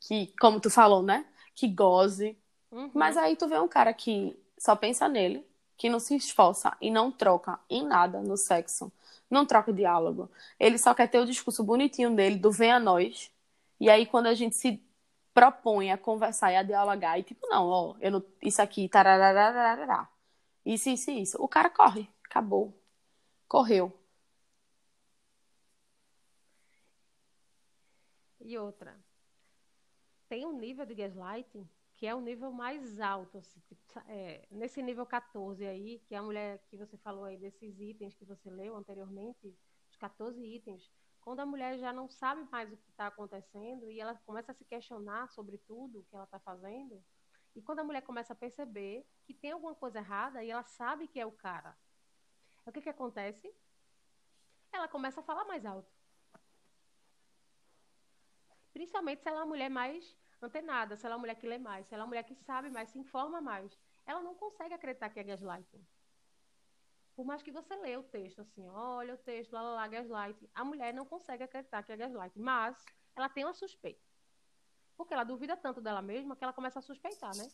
[0.00, 1.26] que, como tu falou, né?
[1.54, 2.38] Que goze.
[2.70, 2.90] Uhum.
[2.94, 5.46] Mas aí tu vê um cara que só pensa nele,
[5.76, 8.90] que não se esforça e não troca em nada no sexo.
[9.32, 10.30] Não troca diálogo.
[10.60, 13.32] Ele só quer ter o discurso bonitinho dele, do vem a nós.
[13.80, 14.78] E aí, quando a gente se
[15.32, 20.06] propõe a conversar e a dialogar, e tipo, não, ó, eu não, isso aqui, tararararará.
[20.66, 21.42] Isso, isso, isso.
[21.42, 22.06] O cara corre.
[22.26, 22.78] Acabou.
[23.48, 23.90] Correu.
[28.38, 28.94] E outra,
[30.28, 31.66] tem um nível de gaslighting
[32.02, 36.18] que é o nível mais alto, assim, tipo, é, nesse nível 14 aí, que é
[36.18, 39.56] a mulher que você falou aí desses itens que você leu anteriormente,
[39.88, 40.90] os 14 itens,
[41.20, 44.54] quando a mulher já não sabe mais o que está acontecendo e ela começa a
[44.56, 47.00] se questionar sobre tudo o que ela está fazendo,
[47.54, 51.06] e quando a mulher começa a perceber que tem alguma coisa errada e ela sabe
[51.06, 51.78] que é o cara,
[52.66, 53.48] o que, que acontece?
[54.72, 55.94] Ela começa a falar mais alto.
[58.72, 61.58] Principalmente se ela é uma mulher mais antenada, se ela é uma mulher que lê
[61.58, 63.78] mais, se ela é uma mulher que sabe mais, se informa mais.
[64.04, 65.86] Ela não consegue acreditar que é gaslighting.
[67.14, 70.48] Por mais que você lê o texto assim, olha o texto, lá, lá, lá, gaslighting,
[70.54, 72.84] a mulher não consegue acreditar que é gaslighting, mas
[73.14, 74.00] ela tem uma suspeita.
[74.96, 77.48] Porque ela duvida tanto dela mesma que ela começa a suspeitar, né?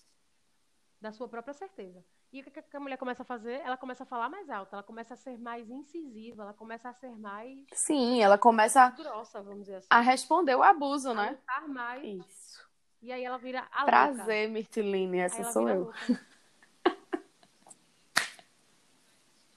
[1.01, 2.05] Da sua própria certeza.
[2.33, 3.61] E o que a mulher começa a fazer?
[3.61, 6.93] Ela começa a falar mais alto, ela começa a ser mais incisiva, ela começa a
[6.93, 7.67] ser mais.
[7.73, 9.89] Sim, ela começa grossa, vamos dizer assim.
[9.89, 11.39] a responder o abuso, a né?
[11.69, 12.27] mais.
[12.27, 12.68] Isso.
[13.01, 14.15] E aí ela vira a louca.
[14.15, 15.85] Prazer, Mirtiline, Aí essa sou eu.
[15.85, 16.29] louca.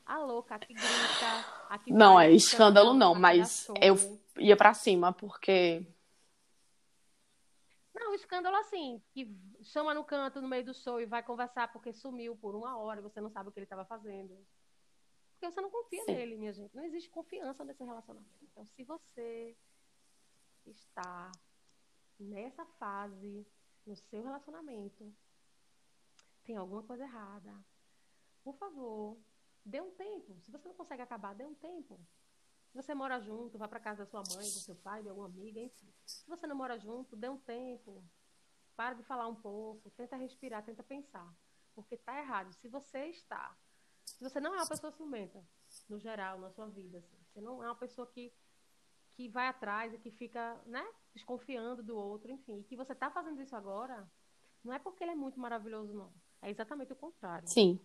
[0.05, 3.95] A louca, a que grita, a que Não, faz é escândalo não, mas eu
[4.37, 5.85] ia pra cima, porque.
[7.95, 9.33] Não, escândalo assim, que
[9.63, 12.99] chama no canto no meio do show e vai conversar porque sumiu por uma hora
[12.99, 14.37] e você não sabe o que ele estava fazendo.
[15.33, 16.13] Porque você não confia Sim.
[16.13, 16.75] nele, minha gente.
[16.75, 18.35] Não existe confiança nesse relacionamento.
[18.43, 19.55] Então, se você
[20.65, 21.31] está
[22.21, 23.45] nessa fase
[23.85, 25.13] no seu relacionamento,
[26.43, 27.53] tem alguma coisa errada,
[28.43, 29.17] por favor,
[29.65, 30.39] dê um tempo.
[30.41, 31.99] Se você não consegue acabar, dê um tempo.
[32.69, 35.27] Se você mora junto, vá para casa da sua mãe, do seu pai, de alguma
[35.27, 35.93] amiga, enfim.
[36.05, 38.03] Se você não mora junto, dê um tempo.
[38.75, 41.35] Para de falar um pouco, tenta respirar, tenta pensar.
[41.75, 42.53] Porque tá errado.
[42.53, 43.55] Se você está,
[44.05, 45.43] se você não é uma pessoa ciumenta,
[45.89, 48.33] no geral, na sua vida, assim, você não é uma pessoa que,
[49.21, 53.11] que vai atrás e que fica, né, desconfiando do outro, enfim, e que você tá
[53.11, 54.09] fazendo isso agora,
[54.63, 56.09] não é porque ele é muito maravilhoso, não.
[56.41, 57.47] É exatamente o contrário.
[57.47, 57.79] Sim.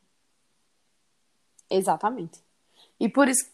[1.68, 2.40] Exatamente.
[2.98, 3.50] E por isso.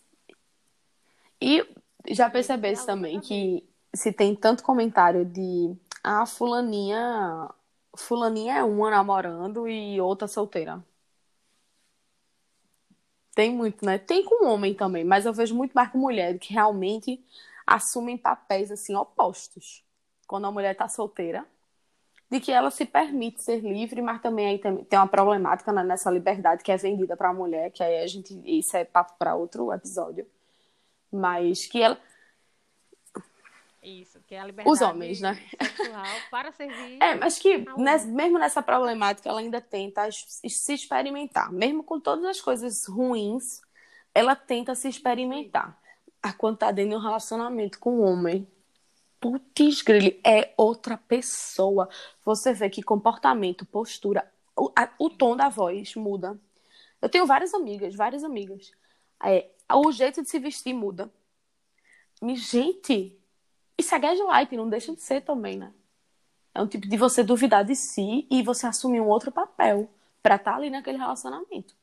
[1.40, 1.66] E
[2.08, 5.74] já percebesse também que se tem tanto comentário de
[6.04, 7.50] ah, fulaninha.
[7.96, 10.82] Fulaninha é uma namorando e outra solteira.
[13.34, 13.98] Tem muito, né?
[13.98, 17.20] Tem com homem também, mas eu vejo muito mais com mulher que realmente
[17.66, 19.84] assumem papéis assim opostos.
[20.26, 21.46] Quando a mulher tá solteira,
[22.32, 25.84] de que ela se permite ser livre, mas também aí tem, tem uma problemática né,
[25.84, 29.14] nessa liberdade que é vendida para a mulher, que aí a gente isso é papo
[29.18, 30.26] para outro episódio.
[31.12, 32.00] Mas que ela
[33.82, 35.38] Isso, que é a liberdade Os homens, né?
[36.30, 37.02] para servir.
[37.02, 41.52] É, mas que a nes- mesmo nessa problemática ela ainda tenta se experimentar.
[41.52, 43.60] Mesmo com todas as coisas ruins,
[44.14, 45.78] ela tenta se experimentar.
[46.22, 48.46] A quando tá dentro de um relacionamento com um homem,
[49.20, 51.88] putz, grille, é outra pessoa.
[52.24, 56.38] Você vê que comportamento, postura, o, a- o tom da voz muda.
[57.00, 58.70] Eu tenho várias amigas, várias amigas.
[59.24, 61.10] É, o jeito de se vestir muda.
[62.20, 63.18] Me, gente,
[63.76, 65.72] isso é gaslight, não deixa de ser também, né?
[66.54, 69.90] É um tipo de você duvidar de si e você assumir um outro papel
[70.22, 71.74] pra estar ali naquele relacionamento.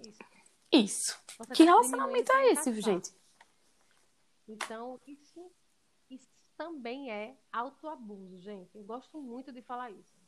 [0.00, 0.18] Isso.
[0.70, 1.18] Isso.
[1.38, 3.14] Você Que tá relacionamento é esse, gente?
[4.48, 5.52] Então, isso,
[6.10, 8.76] isso também é autoabuso, gente.
[8.76, 10.18] Eu gosto muito de falar isso.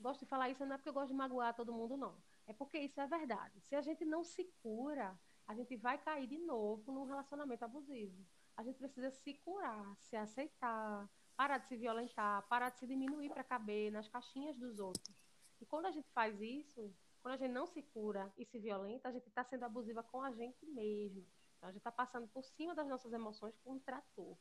[0.00, 2.16] Gosto de falar isso não é porque eu gosto de magoar todo mundo, não.
[2.46, 3.60] É porque isso é verdade.
[3.60, 8.26] Se a gente não se cura, a gente vai cair de novo num relacionamento abusivo.
[8.56, 13.30] A gente precisa se curar, se aceitar, parar de se violentar, parar de se diminuir
[13.30, 15.14] para caber nas caixinhas dos outros.
[15.60, 16.92] E quando a gente faz isso,
[17.24, 20.20] quando a gente não se cura e se violenta, a gente está sendo abusiva com
[20.20, 21.24] a gente mesmo.
[21.56, 24.36] Então, a gente está passando por cima das nossas emoções com um trator.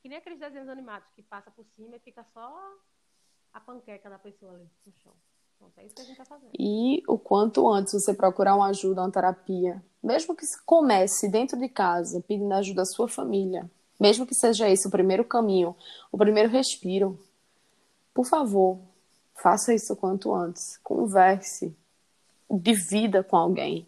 [0.00, 2.56] Que nem aqueles desenhos animados que passa por cima e fica só
[3.52, 5.12] a panqueca da pessoa ali no chão.
[5.58, 6.52] Pronto, é isso que a gente está fazendo.
[6.56, 11.68] E o quanto antes você procurar uma ajuda, uma terapia, mesmo que comece dentro de
[11.68, 15.74] casa, pedindo ajuda à sua família, mesmo que seja esse o primeiro caminho,
[16.12, 17.18] o primeiro respiro,
[18.14, 18.78] por favor,
[19.36, 20.78] faça isso quanto antes.
[20.78, 21.76] Converse,
[22.50, 23.86] divida com alguém,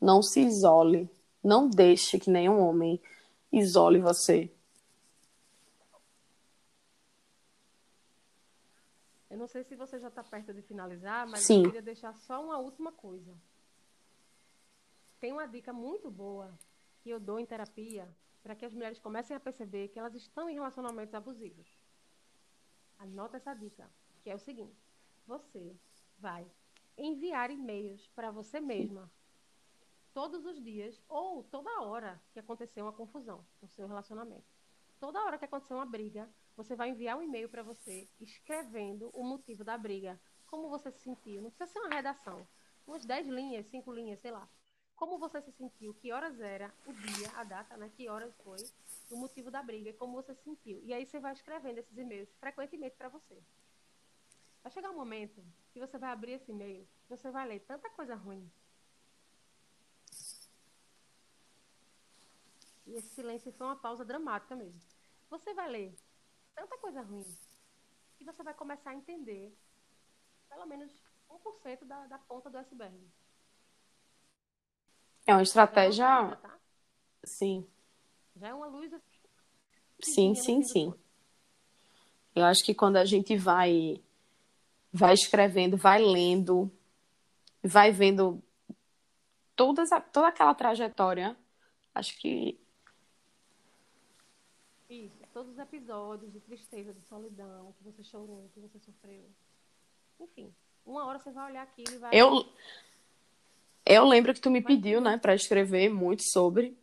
[0.00, 1.08] não se isole,
[1.42, 3.00] Não deixe que nenhum homem
[3.52, 4.52] isole você.
[9.30, 11.58] Eu não sei se você já está perto de finalizar, mas Sim.
[11.58, 13.32] eu queria deixar só uma última coisa.
[15.20, 16.52] Tem uma dica muito boa
[17.00, 18.08] que eu dou em terapia
[18.42, 21.68] para que as mulheres comecem a perceber que elas estão em relacionamentos abusivos.
[22.98, 23.88] Anota essa dica,
[24.22, 24.87] que é o seguinte:
[25.28, 25.76] você
[26.18, 26.50] vai
[26.96, 29.12] enviar e-mails para você mesma
[30.14, 34.46] todos os dias ou toda hora que acontecer uma confusão no seu relacionamento.
[34.98, 39.22] Toda hora que acontecer uma briga, você vai enviar um e-mail para você escrevendo o
[39.22, 41.42] motivo da briga, como você se sentiu.
[41.42, 42.48] Não precisa ser uma redação,
[42.86, 44.48] umas 10 linhas, 5 linhas, sei lá.
[44.96, 47.92] Como você se sentiu, que horas era, o dia, a data, né?
[47.94, 48.58] Que horas foi,
[49.10, 50.80] o motivo da briga como você se sentiu.
[50.82, 53.38] E aí você vai escrevendo esses e-mails frequentemente para você.
[54.68, 55.42] Vai chegar um momento
[55.72, 58.52] que você vai abrir esse e-mail, você vai ler tanta coisa ruim.
[62.86, 64.78] E esse silêncio foi uma pausa dramática mesmo.
[65.30, 65.96] Você vai ler
[66.54, 67.24] tanta coisa ruim
[68.18, 69.56] que você vai começar a entender
[70.50, 70.92] pelo menos
[71.30, 73.10] 1% da, da ponta do iceberg.
[75.26, 76.04] É uma Já é uma estratégia.
[76.04, 76.58] coisa, tá?
[77.24, 77.66] Sim,
[78.36, 79.18] Já é uma luz assim,
[80.02, 80.94] sim, no sim, do sim.
[82.36, 84.02] Eu acho que quando a gente vai,
[84.92, 86.70] vai escrevendo, vai lendo,
[87.62, 88.42] vai vendo
[89.54, 91.36] todas, a- toda aquela trajetória,
[91.94, 92.58] acho que
[94.88, 99.28] Isso, todos os episódios de tristeza, de solidão, que você chorou, que você sofreu.
[100.18, 100.54] Enfim,
[100.86, 102.18] uma hora você vai olhar aquilo e vai.
[102.18, 102.46] eu,
[103.84, 106.74] eu lembro que tu me vai pediu, né, para escrever muito sobre,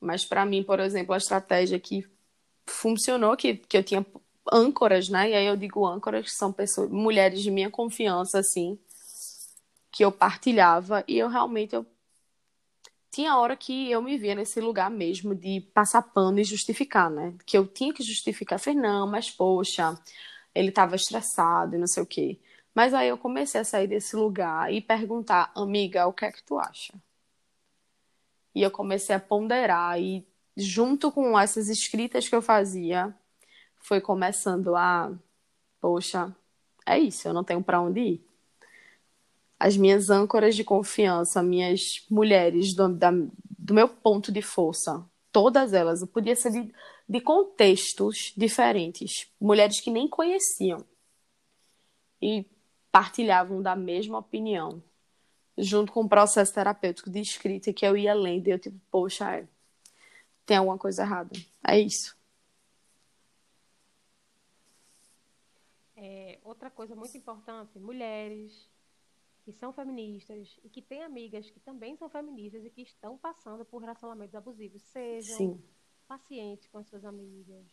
[0.00, 2.04] mas para mim, por exemplo, a estratégia que
[2.66, 4.04] funcionou, que, que eu tinha
[4.52, 8.78] âncoras, né, e aí eu digo âncoras, que são pessoas, mulheres de minha confiança, assim,
[9.90, 11.86] que eu partilhava, e eu realmente, eu
[13.10, 17.34] tinha hora que eu me via nesse lugar mesmo de passar pano e justificar, né?
[17.44, 18.60] Que eu tinha que justificar.
[18.60, 19.98] Falei, não, mas poxa,
[20.54, 22.38] ele estava estressado e não sei o quê.
[22.74, 26.42] Mas aí eu comecei a sair desse lugar e perguntar, amiga, o que é que
[26.44, 26.92] tu acha?
[28.54, 30.26] E eu comecei a ponderar e
[30.56, 33.14] junto com essas escritas que eu fazia,
[33.88, 35.10] foi começando a,
[35.80, 36.34] poxa,
[36.86, 38.28] é isso, eu não tenho para onde ir
[39.58, 45.72] as minhas âncoras de confiança, minhas mulheres do, da- do meu ponto de força, todas
[45.72, 46.72] elas, podia ser de,
[47.08, 50.84] de contextos diferentes, mulheres que nem conheciam
[52.22, 52.46] e
[52.92, 54.82] partilhavam da mesma opinião,
[55.56, 59.34] junto com o processo terapêutico de escrita que eu ia lendo e eu tipo, poxa,
[59.36, 59.48] é,
[60.46, 61.30] tem alguma coisa errada.
[61.66, 62.17] É isso.
[66.00, 68.70] É, outra coisa muito importante, mulheres
[69.42, 73.64] que são feministas e que têm amigas que também são feministas e que estão passando
[73.64, 75.62] por relacionamentos abusivos, sejam Sim.
[76.06, 77.66] pacientes com as suas amigas.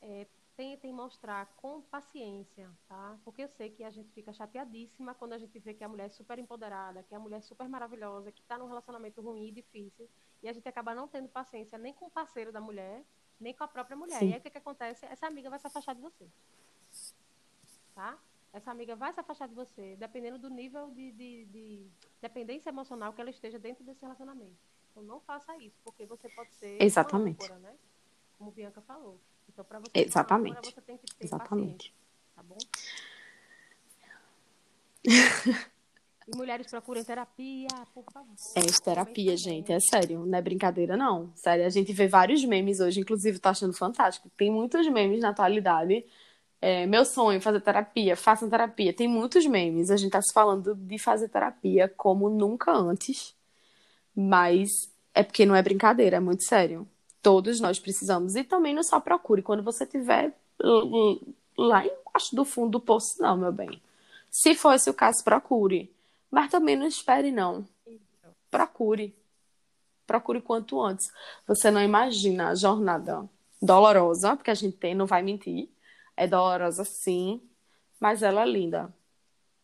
[0.00, 3.18] É, tentem mostrar com paciência, tá?
[3.24, 6.06] Porque eu sei que a gente fica chateadíssima quando a gente vê que a mulher
[6.06, 9.50] é super empoderada, que a mulher é super maravilhosa, que está num relacionamento ruim e
[9.50, 10.08] difícil,
[10.40, 13.04] e a gente acaba não tendo paciência nem com o parceiro da mulher,
[13.40, 14.20] nem com a própria mulher.
[14.20, 14.28] Sim.
[14.28, 15.06] E aí o que, que acontece?
[15.06, 16.28] Essa amiga vai se afastar de você.
[17.98, 18.16] Tá?
[18.52, 21.86] Essa amiga vai se afastar de você, dependendo do nível de, de, de
[22.22, 24.56] dependência emocional que ela esteja dentro desse relacionamento.
[24.92, 27.52] Então não faça isso, porque você pode ser Exatamente.
[27.54, 27.74] né?
[28.38, 29.18] Como Bianca falou.
[29.48, 30.72] Então, para você Exatamente.
[30.72, 31.92] você tem que ter Exatamente.
[32.36, 32.58] tá bom?
[36.28, 38.32] E mulheres procurem terapia, por favor.
[38.54, 39.72] É terapia, gente.
[39.72, 41.32] É sério, não é brincadeira, não.
[41.34, 44.30] Sério, a gente vê vários memes hoje, inclusive tô achando fantástico.
[44.36, 46.06] Tem muitos memes na atualidade.
[46.60, 48.92] É, meu sonho, fazer terapia, façam terapia.
[48.92, 49.90] Tem muitos memes.
[49.90, 53.34] A gente tá se falando de fazer terapia como nunca antes.
[54.14, 54.68] Mas
[55.14, 56.86] é porque não é brincadeira, é muito sério.
[57.22, 58.34] Todos nós precisamos.
[58.34, 60.32] E também não só procure quando você estiver
[61.56, 63.80] lá embaixo do fundo do poço, não, meu bem.
[64.30, 65.92] Se for esse o caso, procure.
[66.30, 67.64] Mas também não espere, não
[68.50, 69.14] procure.
[70.06, 71.10] Procure quanto antes.
[71.46, 73.28] Você não imagina a jornada
[73.60, 75.68] dolorosa, porque a gente tem, não vai mentir.
[76.18, 77.40] É dolorosa sim,
[78.00, 78.92] mas ela é linda.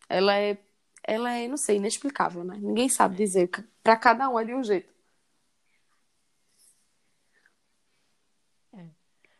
[0.07, 0.57] Ela é,
[1.03, 2.57] ela é, não sei, inexplicável, né?
[2.57, 3.49] Ninguém sabe dizer.
[3.83, 4.95] Para cada um é de um jeito.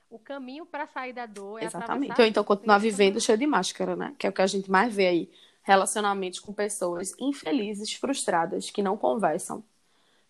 [0.09, 1.91] O caminho para sair da dor é Exatamente.
[1.91, 4.13] atravessar Ou então isso, continuar sem vivendo cheio de máscara, né?
[4.19, 5.31] Que é o que a gente mais vê aí.
[5.63, 9.63] Relacionamentos com pessoas infelizes, frustradas, que não conversam,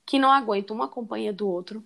[0.05, 1.83] que não aguentam uma companhia do outro.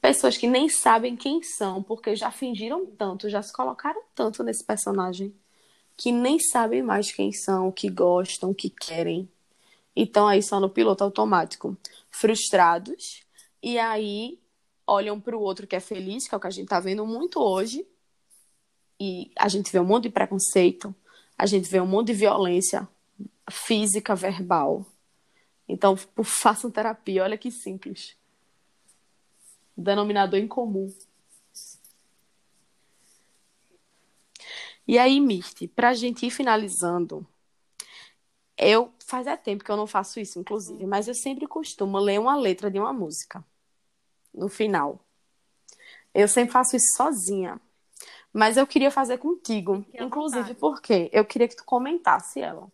[0.00, 4.64] Pessoas que nem sabem quem são, porque já fingiram tanto, já se colocaram tanto nesse
[4.64, 5.34] personagem,
[5.96, 9.28] que nem sabem mais quem são, o que gostam, o que querem.
[9.94, 11.76] estão aí só no piloto automático,
[12.10, 13.24] frustrados,
[13.62, 14.38] e aí
[14.86, 17.06] olham para o outro que é feliz, que é o que a gente está vendo
[17.06, 17.86] muito hoje,
[19.00, 20.94] e a gente vê um monte de preconceito,
[21.36, 22.88] a gente vê um monte de violência
[23.50, 24.84] física, verbal.
[25.68, 28.16] Então, façam terapia, olha que simples.
[29.80, 30.92] Denominador em comum.
[34.86, 37.24] E aí, Mirti, para a gente ir finalizando,
[38.56, 42.18] eu faz é tempo que eu não faço isso, inclusive, mas eu sempre costumo ler
[42.18, 43.44] uma letra de uma música
[44.34, 44.98] no final.
[46.12, 47.60] Eu sempre faço isso sozinha.
[48.32, 52.70] Mas eu queria fazer contigo, que inclusive porque eu queria que tu comentasse ela.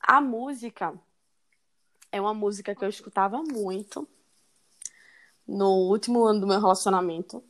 [0.00, 0.94] A música
[2.12, 4.08] é uma música que eu escutava muito
[5.48, 7.42] no último ano do meu relacionamento.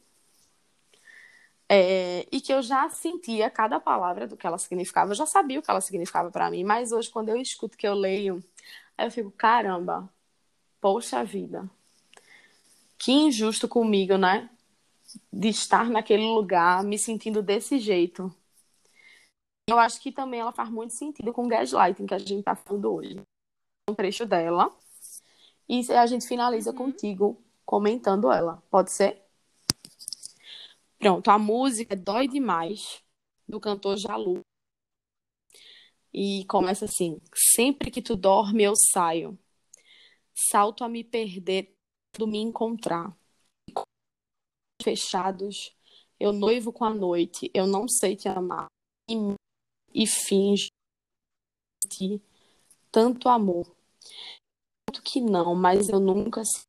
[1.69, 5.11] É, e que eu já sentia cada palavra do que ela significava.
[5.11, 7.87] Eu já sabia o que ela significava para mim, mas hoje, quando eu escuto, que
[7.87, 8.43] eu leio,
[8.97, 10.09] aí eu fico, caramba,
[10.81, 11.69] poxa vida,
[12.97, 14.49] que injusto comigo, né?
[15.33, 18.33] De estar naquele lugar, me sentindo desse jeito.
[19.69, 22.55] Eu acho que também ela faz muito sentido com o gaslighting que a gente tá
[22.55, 23.21] falando hoje.
[23.91, 24.75] Um trecho dela.
[25.69, 26.77] E a gente finaliza uhum.
[26.77, 27.39] contigo
[27.69, 28.63] comentando ela.
[28.71, 29.23] Pode ser?
[30.99, 33.05] Pronto, a música Dói Demais,
[33.47, 34.41] do cantor Jalu.
[36.11, 37.21] E começa assim:
[37.55, 39.39] Sempre que tu dorme, eu saio.
[40.51, 41.77] Salto a me perder,
[42.17, 43.15] do me encontrar.
[44.83, 45.77] Fechados,
[46.19, 48.69] eu noivo com a noite, eu não sei te amar.
[49.11, 49.15] E,
[49.93, 50.71] e finge
[52.91, 53.67] tanto amor.
[54.87, 56.68] Tanto que não, mas eu nunca senti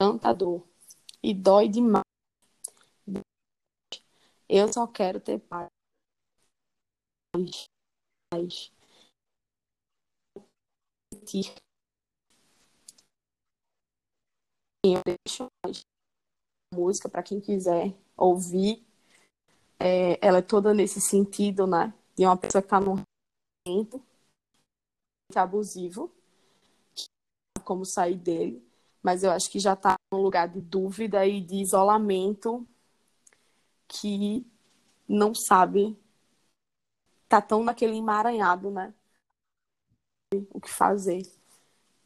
[0.00, 0.66] tanta dor.
[1.22, 2.04] E dói demais
[4.52, 5.68] eu só quero ter paz.
[8.32, 8.72] Paz.
[14.84, 15.70] Eu deixo a
[16.74, 18.84] música para quem quiser ouvir.
[19.78, 21.94] É, ela é toda nesse sentido, né?
[22.16, 23.04] De uma pessoa que está num
[23.68, 24.04] momento
[25.36, 26.10] abusivo,
[27.64, 28.60] como sair dele,
[29.02, 32.66] mas eu acho que já está num lugar de dúvida e de isolamento
[33.88, 34.46] que
[35.08, 35.96] não sabe,
[37.28, 38.92] tá tão naquele emaranhado, né?
[40.52, 41.22] O que fazer.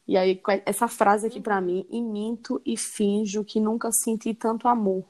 [0.07, 4.67] E aí, essa frase aqui para mim, e minto e finjo que nunca senti tanto
[4.67, 5.05] amor.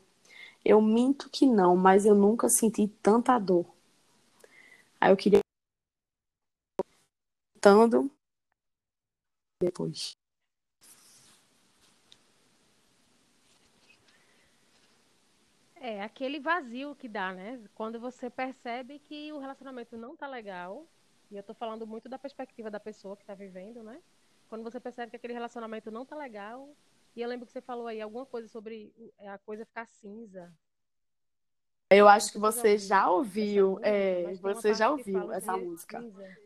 [0.64, 3.66] Eu minto que não, mas eu nunca senti tanta dor.
[5.00, 5.42] Aí eu queria.
[7.60, 8.10] Tando
[9.62, 10.16] depois.
[15.88, 17.62] É, aquele vazio que dá, né?
[17.76, 20.88] Quando você percebe que o relacionamento não tá legal,
[21.30, 24.02] e eu tô falando muito da perspectiva da pessoa que tá vivendo, né?
[24.48, 26.76] Quando você percebe que aquele relacionamento não tá legal,
[27.16, 30.52] e eu lembro que você falou aí alguma coisa sobre a coisa ficar cinza,
[31.90, 36.04] eu acho que você já ouviu, é, você já ouviu essa música.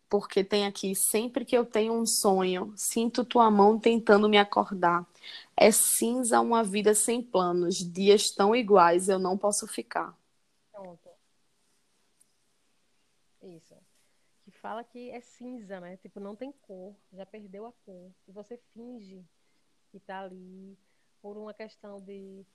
[0.09, 5.07] Porque tem aqui, sempre que eu tenho um sonho, sinto tua mão tentando me acordar.
[5.55, 10.17] É cinza uma vida sem planos, dias tão iguais eu não posso ficar.
[10.71, 11.09] Pronto.
[13.43, 13.75] Isso.
[14.43, 15.97] Que fala que é cinza, né?
[15.97, 18.11] Tipo, não tem cor, já perdeu a cor.
[18.27, 19.23] E você finge
[19.91, 20.77] que tá ali
[21.21, 22.45] por uma questão de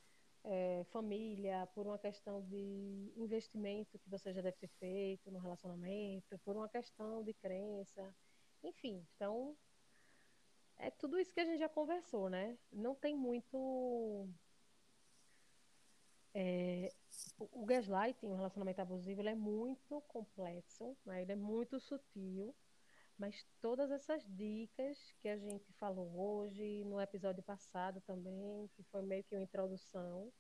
[0.45, 6.39] é, família, por uma questão de investimento que você já deve ter feito no relacionamento,
[6.45, 8.15] por uma questão de crença,
[8.63, 9.07] enfim.
[9.17, 9.57] Então,
[10.77, 12.59] é tudo isso que a gente já conversou, né?
[12.73, 14.29] Não tem muito.
[16.35, 16.93] É,
[17.39, 21.23] o gaslighting, o relacionamento abusivo, ele é muito complexo, né?
[21.23, 22.55] ele é muito sutil,
[23.19, 29.03] mas todas essas dicas que a gente falou hoje, no episódio passado também, que foi
[29.03, 30.33] meio que uma introdução,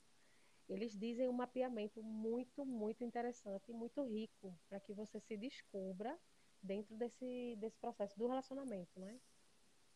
[0.68, 6.18] eles dizem um mapeamento muito, muito interessante e muito rico para que você se descubra
[6.62, 9.20] dentro desse, desse processo do relacionamento, né?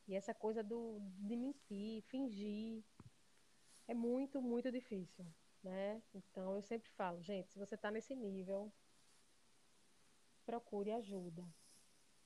[0.07, 2.85] E essa coisa do, de mentir, fingir,
[3.87, 5.27] é muito, muito difícil,
[5.63, 6.03] né?
[6.15, 8.73] Então, eu sempre falo, gente, se você está nesse nível,
[10.45, 11.47] procure ajuda,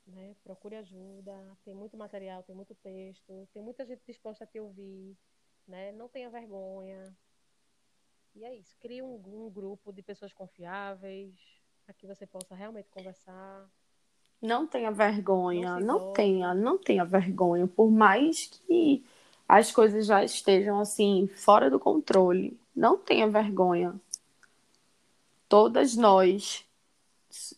[0.07, 0.34] né?
[0.42, 5.16] Procure ajuda, tem muito material, tem muito texto, tem muita gente disposta a te ouvir,
[5.66, 5.92] né?
[5.92, 7.14] Não tenha vergonha.
[8.34, 11.34] E é isso, crie um, um grupo de pessoas confiáveis,
[11.84, 13.68] para que você possa realmente conversar.
[14.40, 19.05] Não tenha vergonha, não, não tenha, não tenha vergonha, por mais que
[19.46, 23.94] as coisas já estejam assim fora do controle, não tenha vergonha.
[25.48, 26.66] Todas nós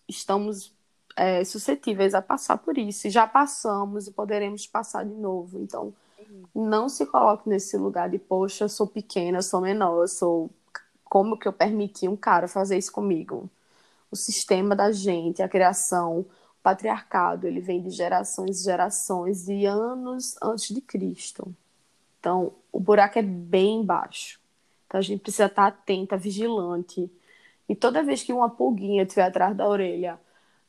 [0.08, 0.73] estamos
[1.16, 3.06] é, suscetíveis a passar por isso.
[3.06, 5.58] E já passamos e poderemos passar de novo.
[5.58, 5.92] Então,
[6.54, 10.50] não se coloque nesse lugar de, poxa, sou pequena, sou menor, eu sou.
[11.04, 13.48] Como que eu permiti um cara fazer isso comigo?
[14.10, 16.26] O sistema da gente, a criação, o
[16.62, 21.54] patriarcado, ele vem de gerações e gerações, de anos antes de Cristo.
[22.18, 24.40] Então, o buraco é bem baixo.
[24.86, 27.10] Então, a gente precisa estar atenta, vigilante.
[27.68, 30.18] E toda vez que uma pulguinha estiver atrás da orelha,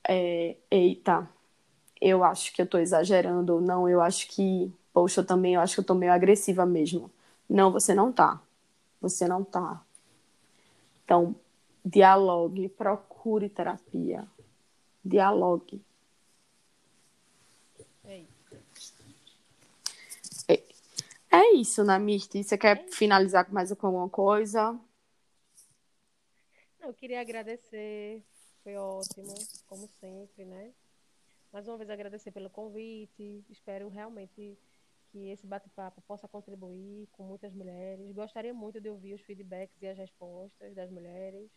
[0.08, 1.30] é, eita,
[2.02, 5.60] eu acho que eu estou exagerando, ou não, eu acho que Poxa, eu também eu
[5.60, 7.12] acho que eu tô meio agressiva mesmo.
[7.50, 8.42] Não, você não tá.
[9.02, 9.86] Você não tá.
[11.04, 11.36] Então,
[11.84, 14.26] dialogue, procure terapia.
[15.04, 15.84] Dialogue.
[18.06, 18.56] É isso.
[21.30, 22.42] É, isso, Namirti.
[22.42, 24.80] Você quer é finalizar com mais alguma coisa?
[26.80, 28.24] Eu queria agradecer.
[28.66, 29.32] Foi ótimo,
[29.68, 30.72] como sempre, né?
[31.54, 33.46] Mais uma vez agradecer pelo convite.
[33.48, 34.58] Espero realmente
[35.12, 38.12] que esse bate-papo possa contribuir com muitas mulheres.
[38.12, 41.48] Gostaria muito de ouvir os feedbacks e as respostas das mulheres.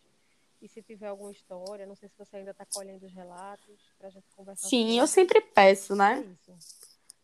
[0.61, 4.09] E se tiver alguma história, não sei se você ainda está colhendo os relatos para
[4.09, 4.67] a gente conversar.
[4.67, 6.23] Sim, eu sempre peço, né?
[6.47, 6.53] É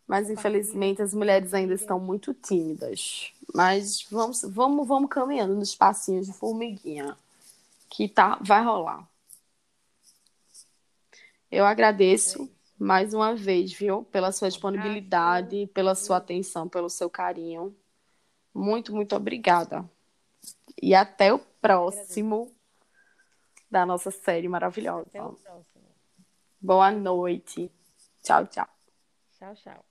[0.07, 3.31] Mas infelizmente as mulheres ainda estão muito tímidas.
[3.53, 7.15] Mas vamos, vamos, vamos caminhando nos passinhos de formiguinha,
[7.87, 9.07] que tá, vai rolar.
[11.55, 12.51] Eu agradeço.
[12.77, 14.03] Mais uma vez, viu?
[14.03, 17.73] Pela sua disponibilidade, pela sua atenção, pelo seu carinho.
[18.53, 19.89] Muito, muito obrigada.
[20.83, 22.53] E até o próximo
[23.71, 25.07] da nossa série maravilhosa.
[25.07, 25.85] Até o próximo.
[26.59, 27.71] Boa noite.
[28.21, 28.67] Tchau, tchau.
[29.39, 29.85] Tchau, tchau.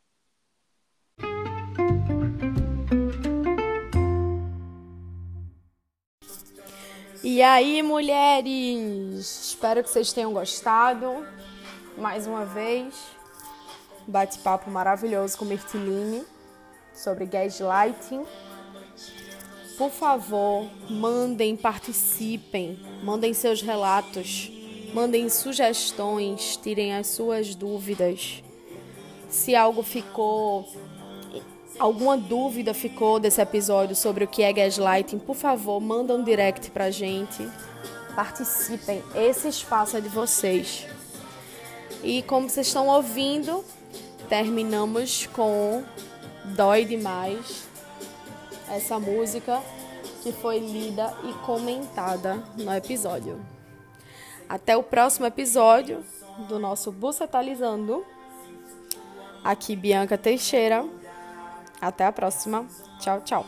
[7.22, 9.46] E aí, mulheres?
[9.46, 11.24] Espero que vocês tenham gostado
[11.97, 12.95] mais uma vez.
[14.07, 16.24] Bate-papo maravilhoso com Mirtiline
[16.92, 18.24] sobre gaslighting.
[19.78, 24.51] Por favor, mandem, participem, mandem seus relatos,
[24.92, 28.42] mandem sugestões, tirem as suas dúvidas.
[29.28, 30.68] Se algo ficou,
[31.78, 36.70] alguma dúvida ficou desse episódio sobre o que é gaslighting, por favor, manda um direct
[36.70, 37.49] pra gente.
[38.14, 40.86] Participem, esse espaço é de vocês.
[42.05, 43.64] E como vocês estão ouvindo,
[44.28, 45.82] terminamos com
[46.44, 47.66] Dói Demais,
[48.68, 49.62] essa música
[50.22, 53.40] que foi lida e comentada no episódio.
[54.46, 56.05] Até o próximo episódio
[56.46, 58.05] do nosso Bucetalizando.
[59.42, 60.84] Aqui Bianca Teixeira.
[61.80, 62.66] Até a próxima.
[63.00, 63.46] Tchau, tchau.